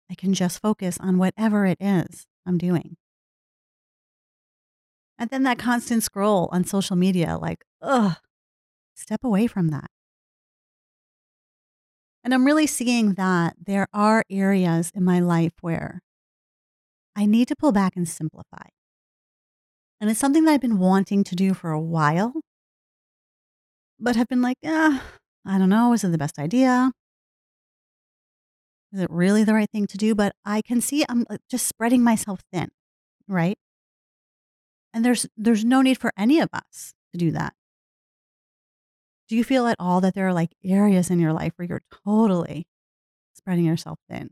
I 0.10 0.16
can 0.16 0.34
just 0.34 0.62
focus 0.62 0.98
on 1.00 1.18
whatever 1.18 1.66
it 1.66 1.78
is 1.80 2.28
I'm 2.46 2.58
doing. 2.58 2.98
And 5.20 5.30
then 5.30 5.44
that 5.44 5.58
constant 5.58 6.04
scroll 6.04 6.48
on 6.52 6.64
social 6.64 6.96
media, 6.96 7.38
like, 7.38 7.64
ugh, 7.82 8.18
step 8.96 9.24
away 9.24 9.48
from 9.48 9.70
that. 9.70 9.90
And 12.24 12.34
I'm 12.34 12.46
really 12.46 12.68
seeing 12.68 13.14
that 13.14 13.56
there 13.66 13.88
are 13.94 14.24
areas 14.30 14.92
in 14.94 15.04
my 15.04 15.20
life 15.20 15.54
where 15.62 16.02
I 17.16 17.26
need 17.26 17.48
to 17.48 17.56
pull 17.56 17.72
back 17.72 17.96
and 17.96 18.08
simplify. 18.08 18.68
And 20.00 20.10
it's 20.10 20.20
something 20.20 20.44
that 20.46 20.52
I've 20.52 20.62
been 20.62 20.78
wanting 20.80 21.24
to 21.24 21.36
do 21.36 21.54
for 21.54 21.72
a 21.72 21.80
while, 21.82 22.34
but 24.00 24.16
have 24.16 24.28
been 24.28 24.42
like, 24.42 24.58
ah, 24.66 25.04
I 25.46 25.58
don't 25.58 25.70
know. 25.70 25.94
Is 25.94 26.04
it 26.04 26.12
the 26.12 26.18
best 26.18 26.38
idea? 26.38 26.92
Is 28.98 29.04
it 29.04 29.12
really 29.12 29.44
the 29.44 29.54
right 29.54 29.70
thing 29.70 29.86
to 29.86 29.98
do? 29.98 30.16
But 30.16 30.34
I 30.44 30.64
can 30.64 30.82
see 30.82 31.06
I'm 31.08 31.24
uh, 31.30 31.38
just 31.52 31.68
spreading 31.68 32.04
myself 32.04 32.42
thin, 32.52 32.70
right? 33.28 33.56
And 34.92 35.06
there's 35.06 35.28
there's 35.38 35.64
no 35.64 35.84
need 35.84 36.00
for 36.00 36.12
any 36.18 36.40
of 36.40 36.50
us 36.52 36.96
to 37.12 37.20
do 37.20 37.30
that. 37.30 37.54
Do 39.30 39.36
you 39.36 39.44
feel 39.44 39.68
at 39.68 39.76
all 39.78 40.02
that 40.02 40.16
there 40.16 40.28
are 40.28 40.34
like 40.34 40.56
areas 40.66 41.12
in 41.12 41.20
your 41.20 41.32
life 41.32 41.54
where 41.58 41.68
you're 41.68 41.84
totally 42.04 42.66
spreading 43.36 43.66
yourself 43.66 44.00
thin? 44.10 44.32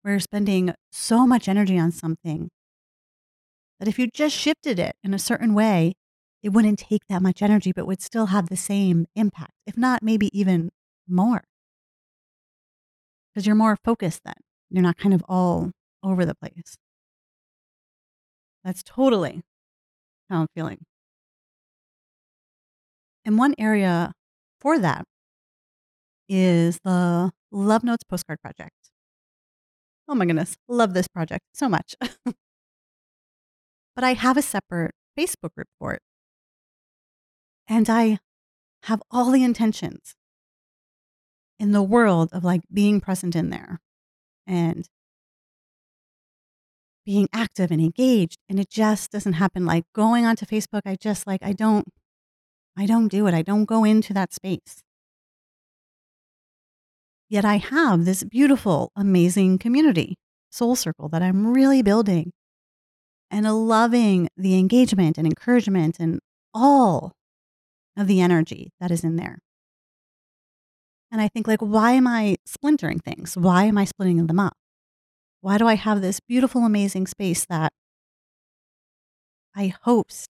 Where 0.00 0.14
you're 0.14 0.20
spending 0.20 0.72
so 0.90 1.26
much 1.26 1.46
energy 1.46 1.78
on 1.78 1.92
something 1.92 2.48
that 3.78 3.88
if 3.88 3.98
you 3.98 4.06
just 4.06 4.34
shifted 4.34 4.78
it 4.78 4.96
in 5.04 5.12
a 5.12 5.18
certain 5.18 5.52
way, 5.52 5.92
it 6.42 6.48
wouldn't 6.48 6.78
take 6.78 7.02
that 7.10 7.20
much 7.20 7.42
energy, 7.42 7.72
but 7.76 7.86
would 7.86 8.00
still 8.00 8.26
have 8.26 8.48
the 8.48 8.56
same 8.56 9.04
impact, 9.14 9.52
if 9.66 9.76
not 9.76 10.02
maybe 10.02 10.30
even 10.32 10.70
more. 11.06 11.44
Because 13.36 13.46
you're 13.46 13.54
more 13.54 13.76
focused 13.84 14.22
then. 14.24 14.32
You're 14.70 14.82
not 14.82 14.96
kind 14.96 15.12
of 15.12 15.22
all 15.28 15.72
over 16.02 16.24
the 16.24 16.34
place. 16.34 16.78
That's 18.64 18.82
totally 18.82 19.42
how 20.30 20.40
I'm 20.40 20.46
feeling. 20.54 20.86
And 23.26 23.36
one 23.36 23.54
area 23.58 24.14
for 24.58 24.78
that 24.78 25.04
is 26.30 26.80
the 26.82 27.30
Love 27.52 27.84
Notes 27.84 28.04
postcard 28.04 28.40
project. 28.40 28.72
Oh 30.08 30.14
my 30.14 30.24
goodness, 30.24 30.56
love 30.66 30.94
this 30.94 31.06
project 31.06 31.44
so 31.52 31.68
much. 31.68 31.94
but 32.24 32.34
I 34.02 34.14
have 34.14 34.38
a 34.38 34.42
separate 34.42 34.94
Facebook 35.14 35.52
group 35.54 35.68
for 35.78 35.92
it. 35.92 36.00
And 37.68 37.90
I 37.90 38.18
have 38.84 39.02
all 39.10 39.30
the 39.30 39.44
intentions 39.44 40.14
in 41.58 41.72
the 41.72 41.82
world 41.82 42.30
of 42.32 42.44
like 42.44 42.62
being 42.72 43.00
present 43.00 43.34
in 43.34 43.50
there 43.50 43.80
and 44.46 44.88
being 47.04 47.28
active 47.32 47.70
and 47.70 47.80
engaged. 47.80 48.38
And 48.48 48.58
it 48.58 48.68
just 48.68 49.10
doesn't 49.10 49.34
happen. 49.34 49.64
Like 49.64 49.84
going 49.94 50.26
onto 50.26 50.44
Facebook, 50.44 50.82
I 50.84 50.96
just 50.96 51.26
like, 51.26 51.40
I 51.42 51.52
don't, 51.52 51.86
I 52.76 52.84
don't 52.84 53.08
do 53.08 53.26
it. 53.26 53.34
I 53.34 53.42
don't 53.42 53.64
go 53.64 53.84
into 53.84 54.12
that 54.12 54.34
space. 54.34 54.82
Yet 57.28 57.44
I 57.44 57.56
have 57.56 58.04
this 58.04 58.22
beautiful, 58.22 58.92
amazing 58.94 59.58
community, 59.58 60.16
Soul 60.50 60.76
Circle, 60.76 61.08
that 61.08 61.22
I'm 61.22 61.52
really 61.52 61.82
building 61.82 62.32
and 63.30 63.50
loving 63.68 64.28
the 64.36 64.58
engagement 64.58 65.18
and 65.18 65.26
encouragement 65.26 65.96
and 65.98 66.20
all 66.54 67.12
of 67.96 68.06
the 68.06 68.20
energy 68.20 68.70
that 68.78 68.90
is 68.90 69.02
in 69.02 69.16
there. 69.16 69.38
And 71.10 71.20
I 71.20 71.28
think, 71.28 71.46
like, 71.46 71.60
why 71.60 71.92
am 71.92 72.06
I 72.06 72.36
splintering 72.44 72.98
things? 72.98 73.36
Why 73.36 73.64
am 73.64 73.78
I 73.78 73.84
splitting 73.84 74.26
them 74.26 74.40
up? 74.40 74.56
Why 75.40 75.58
do 75.58 75.66
I 75.66 75.74
have 75.74 76.02
this 76.02 76.20
beautiful, 76.20 76.64
amazing 76.64 77.06
space 77.06 77.44
that 77.46 77.72
I 79.54 79.72
host 79.82 80.28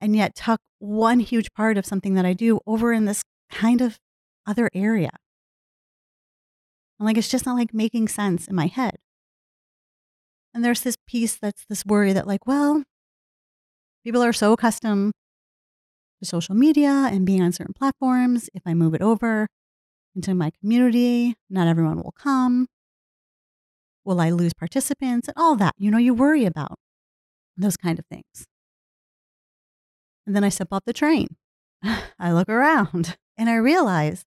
and 0.00 0.16
yet 0.16 0.34
tuck 0.34 0.60
one 0.78 1.20
huge 1.20 1.52
part 1.52 1.76
of 1.76 1.86
something 1.86 2.14
that 2.14 2.24
I 2.24 2.32
do 2.32 2.60
over 2.66 2.92
in 2.92 3.04
this 3.04 3.22
kind 3.50 3.80
of 3.80 3.98
other 4.46 4.70
area? 4.72 5.10
And 6.98 7.06
like, 7.06 7.18
it's 7.18 7.28
just 7.28 7.44
not 7.44 7.56
like 7.56 7.74
making 7.74 8.08
sense 8.08 8.48
in 8.48 8.54
my 8.54 8.66
head. 8.66 8.96
And 10.54 10.64
there's 10.64 10.80
this 10.80 10.96
piece 11.06 11.36
that's 11.36 11.66
this 11.68 11.84
worry 11.84 12.14
that, 12.14 12.26
like, 12.26 12.46
well, 12.46 12.82
people 14.02 14.22
are 14.22 14.32
so 14.32 14.54
accustomed 14.54 15.12
social 16.24 16.54
media 16.54 17.08
and 17.10 17.26
being 17.26 17.42
on 17.42 17.52
certain 17.52 17.74
platforms. 17.74 18.48
If 18.54 18.62
I 18.66 18.74
move 18.74 18.94
it 18.94 19.02
over 19.02 19.48
into 20.14 20.34
my 20.34 20.50
community, 20.60 21.34
not 21.50 21.68
everyone 21.68 21.98
will 21.98 22.14
come. 22.18 22.66
Will 24.04 24.20
I 24.20 24.30
lose 24.30 24.54
participants? 24.54 25.28
And 25.28 25.36
all 25.36 25.56
that, 25.56 25.74
you 25.76 25.90
know, 25.90 25.98
you 25.98 26.14
worry 26.14 26.44
about 26.44 26.78
those 27.56 27.76
kind 27.76 27.98
of 27.98 28.06
things. 28.06 28.46
And 30.26 30.34
then 30.34 30.44
I 30.44 30.48
step 30.48 30.68
off 30.72 30.84
the 30.86 30.92
train. 30.92 31.36
I 32.18 32.32
look 32.32 32.48
around 32.48 33.16
and 33.36 33.48
I 33.48 33.56
realize 33.56 34.24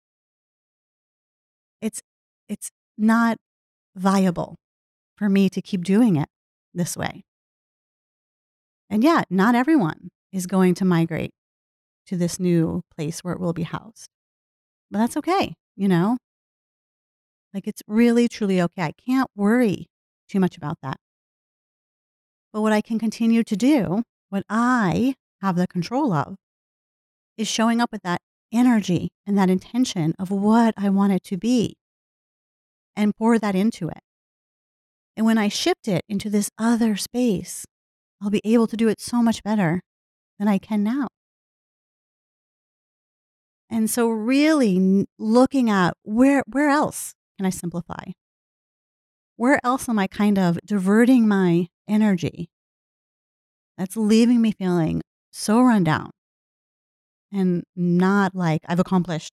it's 1.82 2.02
it's 2.48 2.72
not 2.98 3.38
viable 3.96 4.56
for 5.18 5.30
me 5.30 5.50
to 5.50 5.62
keep 5.62 5.84
doing 5.84 6.16
it 6.16 6.30
this 6.74 6.96
way. 6.98 7.24
And 8.90 9.04
yet, 9.04 9.28
not 9.30 9.56
everyone 9.56 10.10
is 10.32 10.48
going 10.48 10.74
to 10.76 10.86
migrate 10.86 11.32
to 12.10 12.18
this 12.18 12.40
new 12.40 12.82
place 12.96 13.20
where 13.20 13.34
it 13.34 13.40
will 13.40 13.54
be 13.54 13.64
housed. 13.64 14.10
But 14.90 15.00
that's 15.00 15.18
okay, 15.18 15.54
you 15.76 15.88
know? 15.88 16.18
Like 17.54 17.68
it's 17.68 17.84
really, 17.88 18.28
truly 18.28 18.62
okay. 18.62 18.84
I 18.84 18.92
can't 19.08 19.30
worry 19.36 19.88
too 20.28 20.40
much 20.40 20.58
about 20.58 20.78
that. 20.82 20.98
But 22.52 22.62
what 22.62 22.74
I 22.74 22.82
can 22.82 22.98
continue 22.98 23.44
to 23.44 23.56
do, 23.56 24.04
what 24.30 24.44
I 24.50 25.14
have 25.42 25.56
the 25.56 25.68
control 25.68 26.12
of, 26.12 26.36
is 27.38 27.48
showing 27.48 27.80
up 27.80 27.92
with 27.92 28.02
that 28.02 28.22
energy 28.52 29.10
and 29.28 29.38
that 29.38 29.50
intention 29.50 30.16
of 30.18 30.32
what 30.32 30.74
I 30.76 30.90
want 30.90 31.14
it 31.14 31.24
to 31.26 31.38
be 31.38 31.76
and 32.96 33.16
pour 33.16 33.38
that 33.38 33.54
into 33.54 33.88
it. 33.88 34.02
And 35.16 35.28
when 35.28 35.38
I 35.38 35.48
shift 35.48 35.88
it 35.88 36.02
into 36.10 36.30
this 36.30 36.50
other 36.58 36.96
space, 36.96 37.66
I'll 38.22 38.32
be 38.32 38.42
able 38.44 38.68
to 38.68 38.78
do 38.78 38.88
it 38.88 39.00
so 39.00 39.22
much 39.22 39.44
better 39.44 39.82
than 40.40 40.48
I 40.48 40.58
can 40.58 40.84
now. 40.84 41.08
And 43.70 43.90
so, 43.90 44.10
really 44.10 45.06
looking 45.20 45.70
at 45.70 45.94
where, 46.04 46.44
where 46.48 46.70
else 46.70 47.14
can 47.38 47.46
I 47.46 47.52
simplify? 47.52 48.12
Where 49.36 49.60
else 49.64 49.88
am 49.88 50.00
I 50.00 50.08
kind 50.08 50.38
of 50.38 50.58
diverting 50.66 51.28
my 51.28 51.68
energy 51.88 52.50
that's 53.78 53.96
leaving 53.96 54.42
me 54.42 54.52
feeling 54.52 55.02
so 55.32 55.62
run 55.62 55.84
down 55.84 56.12
and 57.32 57.64
not 57.76 58.36
like 58.36 58.62
I've 58.68 58.80
accomplished 58.80 59.32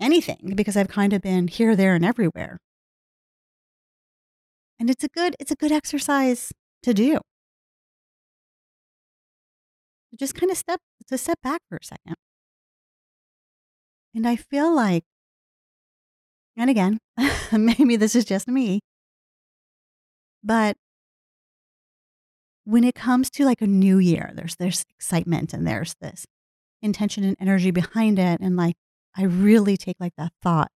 anything 0.00 0.52
because 0.54 0.76
I've 0.76 0.88
kind 0.88 1.12
of 1.12 1.22
been 1.22 1.48
here, 1.48 1.76
there, 1.76 1.94
and 1.94 2.04
everywhere. 2.04 2.58
And 4.78 4.90
it's 4.90 5.04
a 5.04 5.08
good, 5.08 5.36
it's 5.38 5.50
a 5.50 5.56
good 5.56 5.72
exercise 5.72 6.52
to 6.82 6.92
do. 6.92 7.20
Just 10.14 10.34
kind 10.34 10.50
of 10.50 10.58
step 10.58 10.80
to 11.08 11.18
step 11.18 11.38
back 11.42 11.60
for 11.68 11.76
a 11.76 11.84
second. 11.84 12.16
And 14.14 14.26
I 14.26 14.36
feel 14.36 14.74
like, 14.74 15.04
and 16.56 16.70
again, 16.70 16.98
maybe 17.52 17.96
this 17.96 18.14
is 18.14 18.24
just 18.24 18.46
me, 18.46 18.80
but 20.42 20.76
when 22.64 22.84
it 22.84 22.94
comes 22.94 23.30
to 23.30 23.44
like 23.44 23.60
a 23.60 23.66
new 23.66 23.98
year, 23.98 24.32
there's 24.34 24.56
there's 24.56 24.84
excitement 24.90 25.52
and 25.52 25.66
there's 25.66 25.94
this 26.00 26.26
intention 26.82 27.24
and 27.24 27.36
energy 27.40 27.70
behind 27.70 28.18
it. 28.18 28.40
And 28.40 28.56
like 28.56 28.76
I 29.16 29.24
really 29.24 29.76
take 29.76 29.96
like 30.00 30.14
that 30.16 30.32
thought 30.42 30.70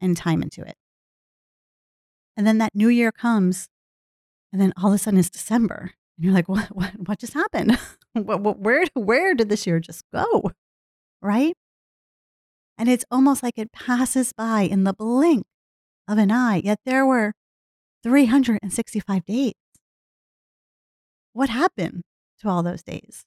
and 0.00 0.16
time 0.16 0.42
into 0.42 0.62
it. 0.62 0.74
And 2.36 2.46
then 2.46 2.58
that 2.58 2.74
new 2.74 2.88
year 2.88 3.12
comes, 3.12 3.68
and 4.52 4.60
then 4.60 4.72
all 4.76 4.88
of 4.88 4.94
a 4.94 4.98
sudden 4.98 5.20
it's 5.20 5.30
December. 5.30 5.92
And 6.16 6.24
you're 6.24 6.34
like, 6.34 6.48
what 6.48 6.66
what 6.68 6.92
what 7.06 7.18
just 7.18 7.34
happened? 7.34 7.78
what, 8.12 8.40
what, 8.40 8.58
where 8.58 8.84
where 8.94 9.34
did 9.34 9.48
this 9.48 9.66
year 9.66 9.80
just 9.80 10.04
go? 10.12 10.50
Right? 11.22 11.54
And 12.76 12.88
it's 12.88 13.04
almost 13.10 13.42
like 13.42 13.58
it 13.58 13.72
passes 13.72 14.32
by 14.32 14.62
in 14.62 14.84
the 14.84 14.92
blink 14.92 15.46
of 16.08 16.18
an 16.18 16.30
eye. 16.30 16.60
Yet 16.64 16.80
there 16.84 17.06
were 17.06 17.34
365 18.02 19.24
days. 19.24 19.52
What 21.32 21.48
happened 21.48 22.02
to 22.40 22.48
all 22.48 22.62
those 22.62 22.82
days? 22.82 23.24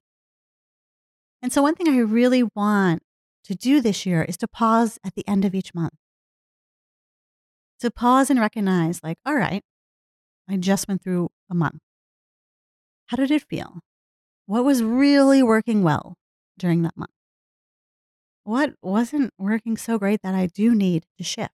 And 1.42 1.54
so, 1.54 1.62
one 1.62 1.76
thing 1.76 1.88
I 1.88 2.00
really 2.00 2.44
want 2.56 3.04
to 3.46 3.56
do 3.56 3.82
this 3.82 4.06
year 4.06 4.24
is 4.24 4.38
to 4.38 4.48
pause 4.48 5.00
at 5.06 5.16
the 5.16 5.28
end 5.28 5.46
of 5.46 5.56
each 5.56 5.74
month. 5.74 5.94
To 7.80 7.92
pause 7.92 8.30
and 8.30 8.40
recognize, 8.40 9.02
like, 9.04 9.18
all 9.26 9.36
right, 9.36 9.64
I 10.50 10.58
just 10.58 10.88
went 10.88 11.04
through 11.04 11.30
a 11.50 11.56
month. 11.56 11.80
How 13.08 13.18
did 13.18 13.32
it 13.32 13.44
feel? 13.50 13.80
What 14.46 14.66
was 14.66 14.84
really 14.84 15.44
working 15.44 15.84
well 15.84 16.16
during 16.58 16.82
that 16.84 16.98
month? 16.98 17.12
What 18.48 18.76
wasn't 18.82 19.34
working 19.38 19.76
so 19.76 20.00
great 20.00 20.22
that 20.22 20.34
I 20.34 20.46
do 20.46 20.74
need 20.74 21.06
to 21.18 21.24
shift? 21.24 21.52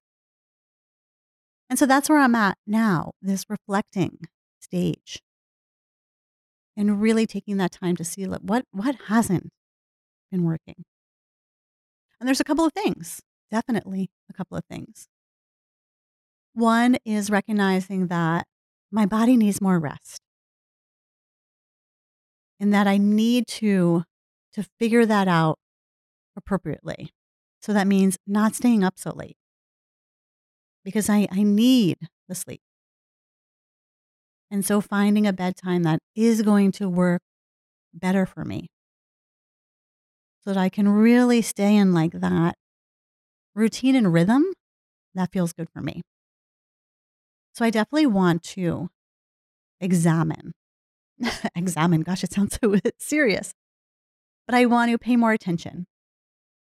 And 1.67 1.79
so 1.79 1.87
that's 1.87 2.07
where 2.07 2.19
I'm 2.19 2.35
at 2.35 2.59
now, 2.67 3.13
this 3.19 3.45
reflecting 3.49 4.19
stage. 4.59 5.19
And 6.77 7.01
really 7.01 7.25
taking 7.25 7.57
that 7.57 7.71
time 7.71 7.95
to 7.95 8.03
see 8.03 8.27
what 8.27 8.65
what 8.71 8.95
hasn't 9.07 9.49
been 10.31 10.43
working. 10.43 10.85
And 12.19 12.27
there's 12.27 12.39
a 12.39 12.43
couple 12.43 12.65
of 12.65 12.73
things, 12.73 13.21
definitely 13.49 14.11
a 14.29 14.33
couple 14.33 14.55
of 14.55 14.63
things. 14.65 15.07
One 16.53 16.97
is 17.05 17.31
recognizing 17.31 18.07
that 18.07 18.45
my 18.91 19.07
body 19.07 19.35
needs 19.35 19.59
more 19.59 19.79
rest. 19.79 20.21
And 22.59 22.71
that 22.71 22.85
I 22.85 22.97
need 22.97 23.47
to 23.47 24.03
to 24.53 24.63
figure 24.79 25.07
that 25.07 25.27
out 25.27 25.57
appropriately. 26.35 27.11
So 27.61 27.73
that 27.73 27.87
means 27.87 28.17
not 28.27 28.55
staying 28.55 28.83
up 28.83 28.97
so 28.97 29.11
late 29.11 29.37
because 30.83 31.09
I, 31.09 31.27
I 31.31 31.43
need 31.43 31.97
the 32.27 32.35
sleep. 32.35 32.61
And 34.51 34.65
so 34.65 34.81
finding 34.81 35.25
a 35.25 35.33
bedtime 35.33 35.83
that 35.83 35.99
is 36.15 36.41
going 36.41 36.71
to 36.73 36.87
work 36.89 37.21
better 37.93 38.25
for 38.25 38.43
me 38.45 38.67
so 40.43 40.53
that 40.53 40.59
I 40.59 40.69
can 40.69 40.89
really 40.89 41.41
stay 41.41 41.75
in 41.75 41.93
like 41.93 42.11
that 42.13 42.55
routine 43.55 43.95
and 43.95 44.11
rhythm 44.13 44.45
that 45.15 45.31
feels 45.31 45.53
good 45.53 45.69
for 45.69 45.81
me. 45.81 46.01
So 47.53 47.63
I 47.63 47.69
definitely 47.69 48.07
want 48.07 48.43
to 48.43 48.89
examine, 49.79 50.53
examine, 51.55 52.01
gosh, 52.01 52.23
it 52.23 52.33
sounds 52.33 52.57
so 52.63 52.75
serious, 52.97 53.53
but 54.47 54.55
I 54.55 54.65
want 54.65 54.91
to 54.91 54.97
pay 54.97 55.15
more 55.15 55.31
attention 55.31 55.85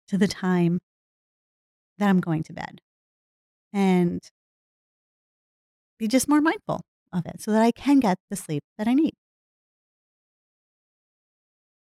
to 0.08 0.18
the 0.18 0.28
time 0.28 0.78
that 1.98 2.08
I'm 2.08 2.20
going 2.20 2.42
to 2.44 2.52
bed 2.52 2.80
and 3.72 4.20
be 5.98 6.08
just 6.08 6.28
more 6.28 6.40
mindful 6.40 6.82
of 7.12 7.26
it 7.26 7.40
so 7.40 7.52
that 7.52 7.62
I 7.62 7.70
can 7.70 8.00
get 8.00 8.18
the 8.30 8.36
sleep 8.36 8.62
that 8.78 8.88
I 8.88 8.94
need. 8.94 9.14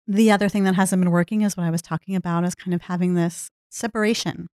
The 0.06 0.30
other 0.30 0.48
thing 0.48 0.64
that 0.64 0.74
hasn't 0.74 1.00
been 1.00 1.12
working 1.12 1.42
is 1.42 1.56
what 1.56 1.66
I 1.66 1.70
was 1.70 1.82
talking 1.82 2.16
about 2.16 2.44
is 2.44 2.54
kind 2.54 2.74
of 2.74 2.82
having 2.82 3.14
this 3.14 3.50
separation 3.70 4.48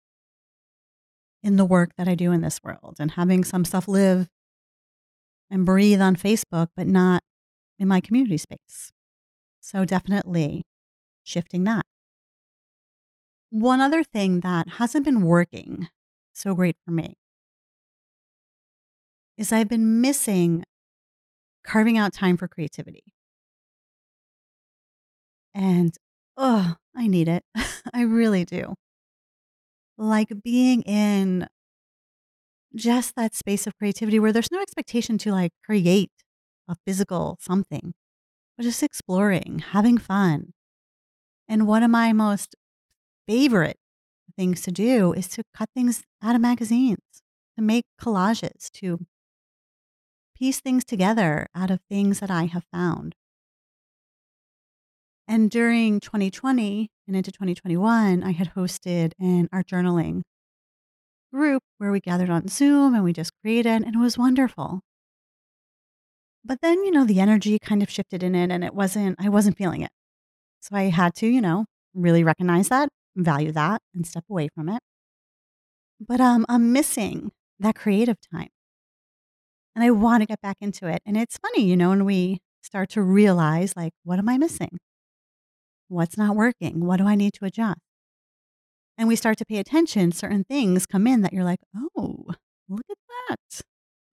in 1.44 1.58
the 1.58 1.66
work 1.66 1.92
that 1.98 2.08
I 2.08 2.16
do 2.16 2.32
in 2.32 2.42
this 2.42 2.60
world 2.64 2.96
and 3.00 3.12
having 3.12 3.44
some 3.44 3.66
stuff 3.66 3.88
live 3.88 4.28
and 5.52 5.66
breathe 5.66 6.02
on 6.02 6.16
Facebook, 6.16 6.70
but 6.76 6.88
not 6.88 7.22
in 7.78 7.88
my 7.88 8.00
community 8.00 8.38
space. 8.38 8.92
So 9.60 9.86
definitely 9.86 10.64
shifting 11.24 11.66
that. 11.66 11.86
One 13.62 13.80
other 13.80 14.04
thing 14.04 14.42
that 14.42 14.68
hasn't 14.68 15.06
been 15.06 15.22
working 15.22 15.88
so 16.34 16.56
great 16.56 16.76
for 16.84 16.92
me 16.92 17.16
is 19.38 19.52
I've 19.52 19.68
been 19.70 20.02
missing 20.02 20.64
carving 21.64 21.98
out 21.98 22.14
time 22.14 22.38
for 22.38 22.48
creativity. 22.48 23.04
And 25.54 25.96
oh, 26.38 26.76
I 26.96 27.08
need 27.08 27.28
it. 27.28 27.44
I 27.94 28.02
really 28.02 28.46
do. 28.46 28.76
Like 29.98 30.30
being 30.44 30.82
in 30.84 31.48
just 32.76 33.16
that 33.16 33.36
space 33.36 33.68
of 33.68 33.78
creativity 33.78 34.20
where 34.20 34.32
there's 34.32 34.52
no 34.52 34.62
expectation 34.62 35.18
to 35.20 35.32
like 35.32 35.52
create 35.64 36.12
a 36.68 36.76
physical 36.86 37.38
something, 37.40 37.94
but 38.58 38.64
just 38.64 38.84
exploring, 38.84 39.60
having 39.72 39.98
fun. 39.98 40.54
And 41.48 41.68
one 41.68 41.84
of 41.84 41.92
my 41.92 42.14
most 42.14 42.56
favorite 43.28 43.78
things 44.36 44.62
to 44.62 44.72
do 44.72 45.14
is 45.14 45.28
to 45.30 45.44
cut 45.56 45.70
things 45.76 46.04
out 46.22 46.36
of 46.36 46.42
magazines, 46.42 47.22
to 47.56 47.62
make 47.62 47.86
collages, 48.00 48.72
to 48.72 49.06
piece 50.36 50.60
things 50.60 50.84
together 50.84 51.48
out 51.56 51.70
of 51.72 51.80
things 51.90 52.20
that 52.20 52.32
I 52.32 52.46
have 52.46 52.64
found. 52.72 53.16
And 55.28 55.50
during 55.50 56.00
2020 56.00 56.90
and 57.08 57.16
into 57.16 57.32
2021, 57.32 58.24
I 58.24 58.32
had 58.32 58.54
hosted 58.56 59.14
an 59.20 59.48
art 59.54 59.68
journaling 59.68 60.24
group 61.34 61.64
where 61.78 61.92
we 61.92 62.00
gathered 62.00 62.30
on 62.30 62.48
Zoom 62.48 62.94
and 62.94 63.04
we 63.04 63.14
just 63.14 63.32
created, 63.42 63.84
and 63.84 63.96
it 63.96 64.00
was 64.00 64.18
wonderful. 64.18 64.82
But 66.46 66.60
then, 66.62 66.84
you 66.84 66.92
know, 66.92 67.06
the 67.06 67.20
energy 67.22 67.58
kind 67.58 67.82
of 67.82 67.90
shifted 67.90 68.22
in 68.22 68.36
it 68.36 68.52
and 68.52 68.64
it 68.64 68.76
wasn't, 68.76 69.16
I 69.20 69.30
wasn't 69.30 69.58
feeling 69.58 69.82
it. 69.82 69.92
So 70.60 70.76
I 70.76 70.84
had 70.84 71.16
to, 71.16 71.28
you 71.28 71.42
know, 71.42 71.66
really 71.94 72.24
recognize 72.24 72.70
that, 72.70 72.90
value 73.16 73.52
that, 73.52 73.82
and 73.94 74.06
step 74.06 74.26
away 74.30 74.50
from 74.54 74.70
it. 74.70 74.82
But 76.00 76.20
um, 76.20 76.46
I'm 76.50 76.74
missing 76.74 77.32
that 77.60 77.76
creative 77.76 78.18
time. 78.32 78.50
And 79.76 79.84
I 79.84 79.92
want 79.92 80.22
to 80.22 80.28
get 80.28 80.42
back 80.42 80.58
into 80.62 80.88
it. 80.88 81.02
And 81.06 81.18
it's 81.18 81.38
funny, 81.38 81.64
you 81.64 81.76
know, 81.76 81.90
when 81.90 82.06
we 82.06 82.42
start 82.62 82.90
to 82.92 83.02
realize, 83.02 83.76
like, 83.76 83.94
what 84.04 84.20
am 84.20 84.30
I 84.30 84.38
missing? 84.38 84.78
What's 85.88 86.18
not 86.18 86.36
working? 86.36 86.86
What 86.86 86.98
do 86.98 87.08
I 87.08 87.16
need 87.16 87.34
to 87.36 87.46
adjust? 87.46 87.80
And 88.98 89.08
we 89.08 89.16
start 89.16 89.38
to 89.40 89.46
pay 89.46 89.58
attention, 89.58 90.12
certain 90.12 90.44
things 90.44 90.86
come 90.86 91.08
in 91.08 91.22
that 91.22 91.34
you're 91.34 91.44
like, 91.44 91.60
oh, 91.76 92.26
look 92.70 92.86
at 92.90 92.98
that. 93.30 93.62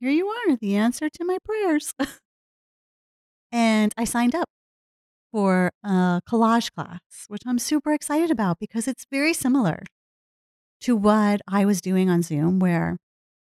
Here 0.00 0.10
you 0.10 0.28
are, 0.28 0.56
the 0.56 0.76
answer 0.76 1.10
to 1.10 1.24
my 1.24 1.36
prayers. 1.44 1.92
and 3.52 3.92
I 3.98 4.04
signed 4.04 4.34
up 4.34 4.48
for 5.32 5.72
a 5.84 6.20
collage 6.28 6.72
class, 6.72 7.00
which 7.28 7.42
I'm 7.46 7.58
super 7.58 7.92
excited 7.92 8.30
about 8.30 8.58
because 8.58 8.88
it's 8.88 9.06
very 9.10 9.32
similar 9.32 9.82
to 10.80 10.96
what 10.96 11.40
I 11.46 11.64
was 11.64 11.80
doing 11.80 12.08
on 12.08 12.22
Zoom, 12.22 12.58
where 12.58 12.96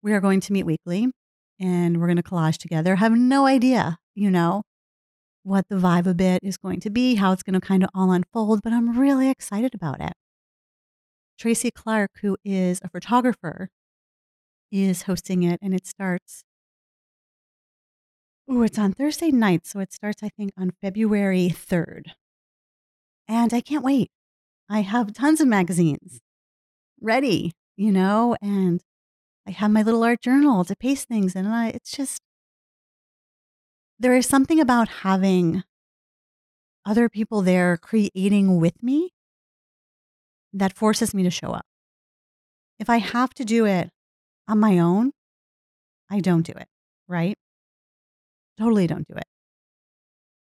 we 0.02 0.12
are 0.12 0.20
going 0.20 0.40
to 0.40 0.52
meet 0.52 0.64
weekly 0.64 1.10
and 1.58 2.00
we're 2.00 2.06
going 2.06 2.16
to 2.16 2.22
collage 2.22 2.58
together. 2.58 2.96
Have 2.96 3.12
no 3.12 3.46
idea, 3.46 3.98
you 4.14 4.30
know, 4.30 4.62
what 5.42 5.68
the 5.68 5.76
vibe 5.76 6.06
of 6.06 6.20
it 6.20 6.40
is 6.42 6.56
going 6.56 6.80
to 6.80 6.90
be, 6.90 7.16
how 7.16 7.32
it's 7.32 7.42
going 7.42 7.58
to 7.58 7.60
kind 7.60 7.82
of 7.82 7.90
all 7.94 8.12
unfold, 8.12 8.60
but 8.62 8.72
I'm 8.72 8.98
really 8.98 9.30
excited 9.30 9.74
about 9.74 10.00
it. 10.00 10.12
Tracy 11.38 11.70
Clark, 11.70 12.10
who 12.22 12.36
is 12.44 12.80
a 12.82 12.88
photographer, 12.88 13.68
is 14.72 15.02
hosting 15.02 15.42
it 15.42 15.58
and 15.62 15.74
it 15.74 15.86
starts 15.86 16.42
Oh, 18.48 18.62
it's 18.62 18.78
on 18.78 18.92
Thursday 18.92 19.32
night, 19.32 19.66
so 19.66 19.80
it 19.80 19.92
starts 19.92 20.22
I 20.22 20.28
think 20.28 20.52
on 20.56 20.70
February 20.80 21.48
3rd. 21.48 22.12
And 23.28 23.52
I 23.52 23.60
can't 23.60 23.84
wait. 23.84 24.10
I 24.68 24.80
have 24.80 25.12
tons 25.12 25.40
of 25.40 25.48
magazines 25.48 26.20
ready, 27.00 27.52
you 27.76 27.90
know, 27.90 28.36
and 28.40 28.80
I 29.46 29.50
have 29.50 29.70
my 29.70 29.82
little 29.82 30.04
art 30.04 30.20
journal 30.20 30.64
to 30.64 30.76
paste 30.76 31.08
things 31.08 31.34
in. 31.34 31.44
And 31.44 31.54
I, 31.54 31.68
it's 31.68 31.90
just, 31.90 32.20
there 33.98 34.14
is 34.14 34.26
something 34.26 34.60
about 34.60 34.88
having 34.88 35.64
other 36.84 37.08
people 37.08 37.42
there 37.42 37.76
creating 37.76 38.60
with 38.60 38.80
me 38.82 39.10
that 40.52 40.72
forces 40.72 41.12
me 41.12 41.24
to 41.24 41.30
show 41.30 41.50
up. 41.50 41.66
If 42.78 42.88
I 42.88 42.98
have 42.98 43.34
to 43.34 43.44
do 43.44 43.66
it 43.66 43.90
on 44.46 44.60
my 44.60 44.78
own, 44.78 45.12
I 46.08 46.20
don't 46.20 46.42
do 46.42 46.52
it, 46.52 46.68
right? 47.08 47.36
Totally 48.58 48.86
don't 48.86 49.06
do 49.06 49.14
it. 49.14 49.26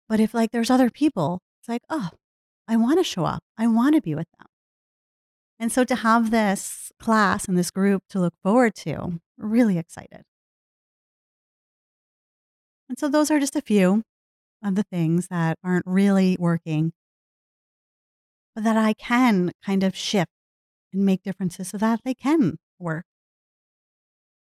But 0.07 0.19
if 0.19 0.33
like 0.33 0.51
there's 0.51 0.69
other 0.69 0.89
people, 0.89 1.41
it's 1.59 1.67
like, 1.67 1.81
oh, 1.89 2.09
I 2.67 2.77
want 2.77 2.99
to 2.99 3.03
show 3.03 3.25
up. 3.25 3.43
I 3.57 3.67
want 3.67 3.95
to 3.95 4.01
be 4.01 4.15
with 4.15 4.27
them. 4.37 4.47
And 5.59 5.71
so 5.71 5.83
to 5.83 5.95
have 5.95 6.31
this 6.31 6.91
class 6.99 7.45
and 7.45 7.57
this 7.57 7.71
group 7.71 8.03
to 8.09 8.19
look 8.19 8.35
forward 8.43 8.75
to, 8.75 9.19
really 9.37 9.77
excited. 9.77 10.23
And 12.87 12.97
so 12.97 13.09
those 13.09 13.31
are 13.31 13.39
just 13.39 13.55
a 13.55 13.61
few 13.61 14.03
of 14.63 14.75
the 14.75 14.83
things 14.83 15.27
that 15.27 15.57
aren't 15.63 15.85
really 15.85 16.37
working, 16.39 16.93
but 18.55 18.63
that 18.63 18.77
I 18.77 18.93
can 18.93 19.51
kind 19.65 19.83
of 19.83 19.95
shift 19.95 20.31
and 20.93 21.05
make 21.05 21.23
differences 21.23 21.69
so 21.69 21.77
that 21.79 22.01
they 22.05 22.13
can 22.13 22.57
work. 22.79 23.06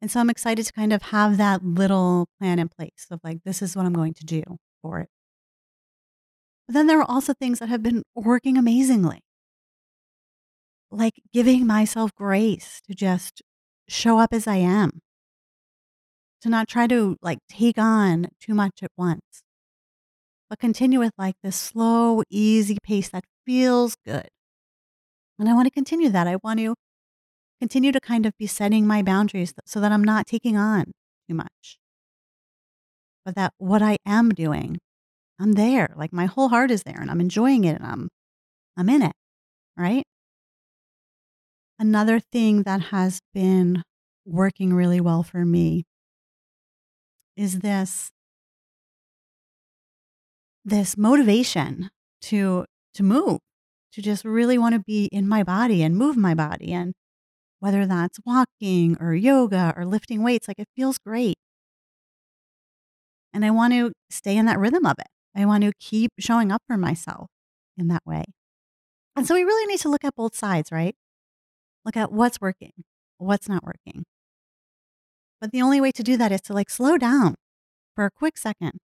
And 0.02 0.10
so 0.10 0.20
I'm 0.20 0.30
excited 0.30 0.66
to 0.66 0.74
kind 0.74 0.94
of 0.94 1.04
have 1.04 1.38
that 1.38 1.64
little 1.64 2.28
plan 2.40 2.58
in 2.60 2.70
place 2.70 3.06
of 3.12 3.20
like, 3.24 3.44
this 3.46 3.62
is 3.62 3.76
what 3.76 3.86
I'm 3.86 3.94
going 3.94 4.16
to 4.16 4.26
do 4.26 4.44
for 4.82 5.00
it. 5.00 5.10
But 6.68 6.74
then 6.74 6.88
there 6.88 7.00
are 7.00 7.10
also 7.10 7.34
things 7.34 7.60
that 7.60 7.70
have 7.70 7.84
been 7.84 8.04
working 8.16 8.58
amazingly 8.58 9.22
like 10.92 11.22
giving 11.34 11.66
myself 11.66 12.14
grace 12.16 12.82
to 12.88 12.94
just 12.94 13.42
show 13.88 14.20
up 14.20 14.34
as 14.34 14.46
I 14.46 14.58
am, 14.58 15.00
to 16.42 16.50
not 16.50 16.68
try 16.68 16.88
to 16.88 17.18
like 17.22 17.40
take 17.50 17.78
on 17.78 18.28
too 18.40 18.54
much 18.54 18.84
at 18.84 18.92
once, 18.98 19.44
but 20.50 20.60
continue 20.60 21.00
with 21.00 21.14
like 21.18 21.36
this 21.42 21.56
slow, 21.56 22.24
easy 22.30 22.78
pace 22.84 23.10
that 23.10 23.24
feels 23.46 23.96
good. 24.06 24.28
And 25.40 25.50
I 25.50 25.54
want 25.54 25.68
to 25.68 25.72
continue 25.72 26.10
that. 26.10 26.28
I 26.28 26.36
want 26.44 26.60
to 26.60 26.76
continue 27.62 27.92
to 27.92 28.00
kind 28.00 28.26
of 28.26 28.36
be 28.40 28.48
setting 28.48 28.88
my 28.88 29.04
boundaries 29.04 29.54
so 29.68 29.80
that 29.80 29.92
I'm 29.92 30.04
not 30.04 30.26
taking 30.26 30.58
on 30.58 30.86
too 31.30 31.36
much. 31.36 31.78
But 33.24 33.36
that 33.36 33.54
what 33.60 33.84
I 33.84 33.98
am 34.04 34.30
doing, 34.30 34.80
I'm 35.40 35.54
there. 35.54 35.94
Like 35.96 36.12
my 36.12 36.26
whole 36.26 36.50
heart 36.50 36.72
is 36.72 36.82
there 36.82 37.00
and 37.00 37.12
I'm 37.12 37.22
enjoying 37.22 37.64
it 37.64 37.76
and 37.76 37.86
I'm 37.86 38.10
I'm 38.76 38.90
in 38.90 39.04
it. 39.04 39.14
Right? 39.78 40.04
Another 41.78 42.20
thing 42.20 42.64
that 42.64 42.82
has 42.86 43.20
been 43.32 43.84
working 44.26 44.74
really 44.74 45.00
well 45.00 45.22
for 45.22 45.46
me 45.46 45.84
is 47.38 47.60
this 47.60 48.10
this 50.66 50.98
motivation 50.98 51.92
to 52.22 52.66
to 52.96 53.04
move 53.04 53.38
to 53.94 54.02
just 54.02 54.26
really 54.26 54.58
want 54.58 54.74
to 54.74 54.80
be 54.80 55.06
in 55.12 55.28
my 55.28 55.44
body 55.44 55.84
and 55.84 55.96
move 55.96 56.18
my 56.18 56.34
body 56.34 56.74
and 56.74 56.94
whether 57.62 57.86
that's 57.86 58.18
walking 58.26 58.98
or 59.00 59.14
yoga 59.14 59.72
or 59.78 59.86
lifting 59.86 60.24
weights 60.24 60.48
like 60.48 60.58
it 60.60 60.68
feels 60.76 60.98
great. 60.98 61.38
And 63.34 63.46
i 63.46 63.52
want 63.52 63.72
to 63.74 63.94
stay 64.10 64.36
in 64.36 64.48
that 64.48 64.60
rhythm 64.60 64.86
of 64.86 64.96
it. 65.00 65.08
I 65.36 65.46
want 65.46 65.64
to 65.64 65.72
keep 65.80 66.12
showing 66.20 66.52
up 66.52 66.64
for 66.68 66.76
myself 66.76 67.28
in 67.78 67.88
that 67.88 68.02
way. 68.06 68.26
And 69.16 69.28
so 69.28 69.36
we 69.36 69.44
really 69.44 69.68
need 69.68 69.80
to 69.82 69.90
look 69.90 70.04
at 70.04 70.16
both 70.16 70.36
sides 70.36 70.72
right? 70.72 70.96
Look 71.86 71.96
at 71.96 72.12
what's 72.12 72.42
working, 72.42 72.74
what's 73.20 73.48
not 73.48 73.64
working. 73.64 74.06
But 75.40 75.52
the 75.52 75.62
only 75.62 75.80
way 75.80 75.92
to 75.92 76.04
do 76.04 76.18
that 76.18 76.32
is 76.32 76.42
to 76.42 76.54
like 76.54 76.70
slow 76.70 76.98
down 76.98 77.36
for 77.96 78.06
a 78.06 78.12
quick 78.12 78.38
second 78.40 78.80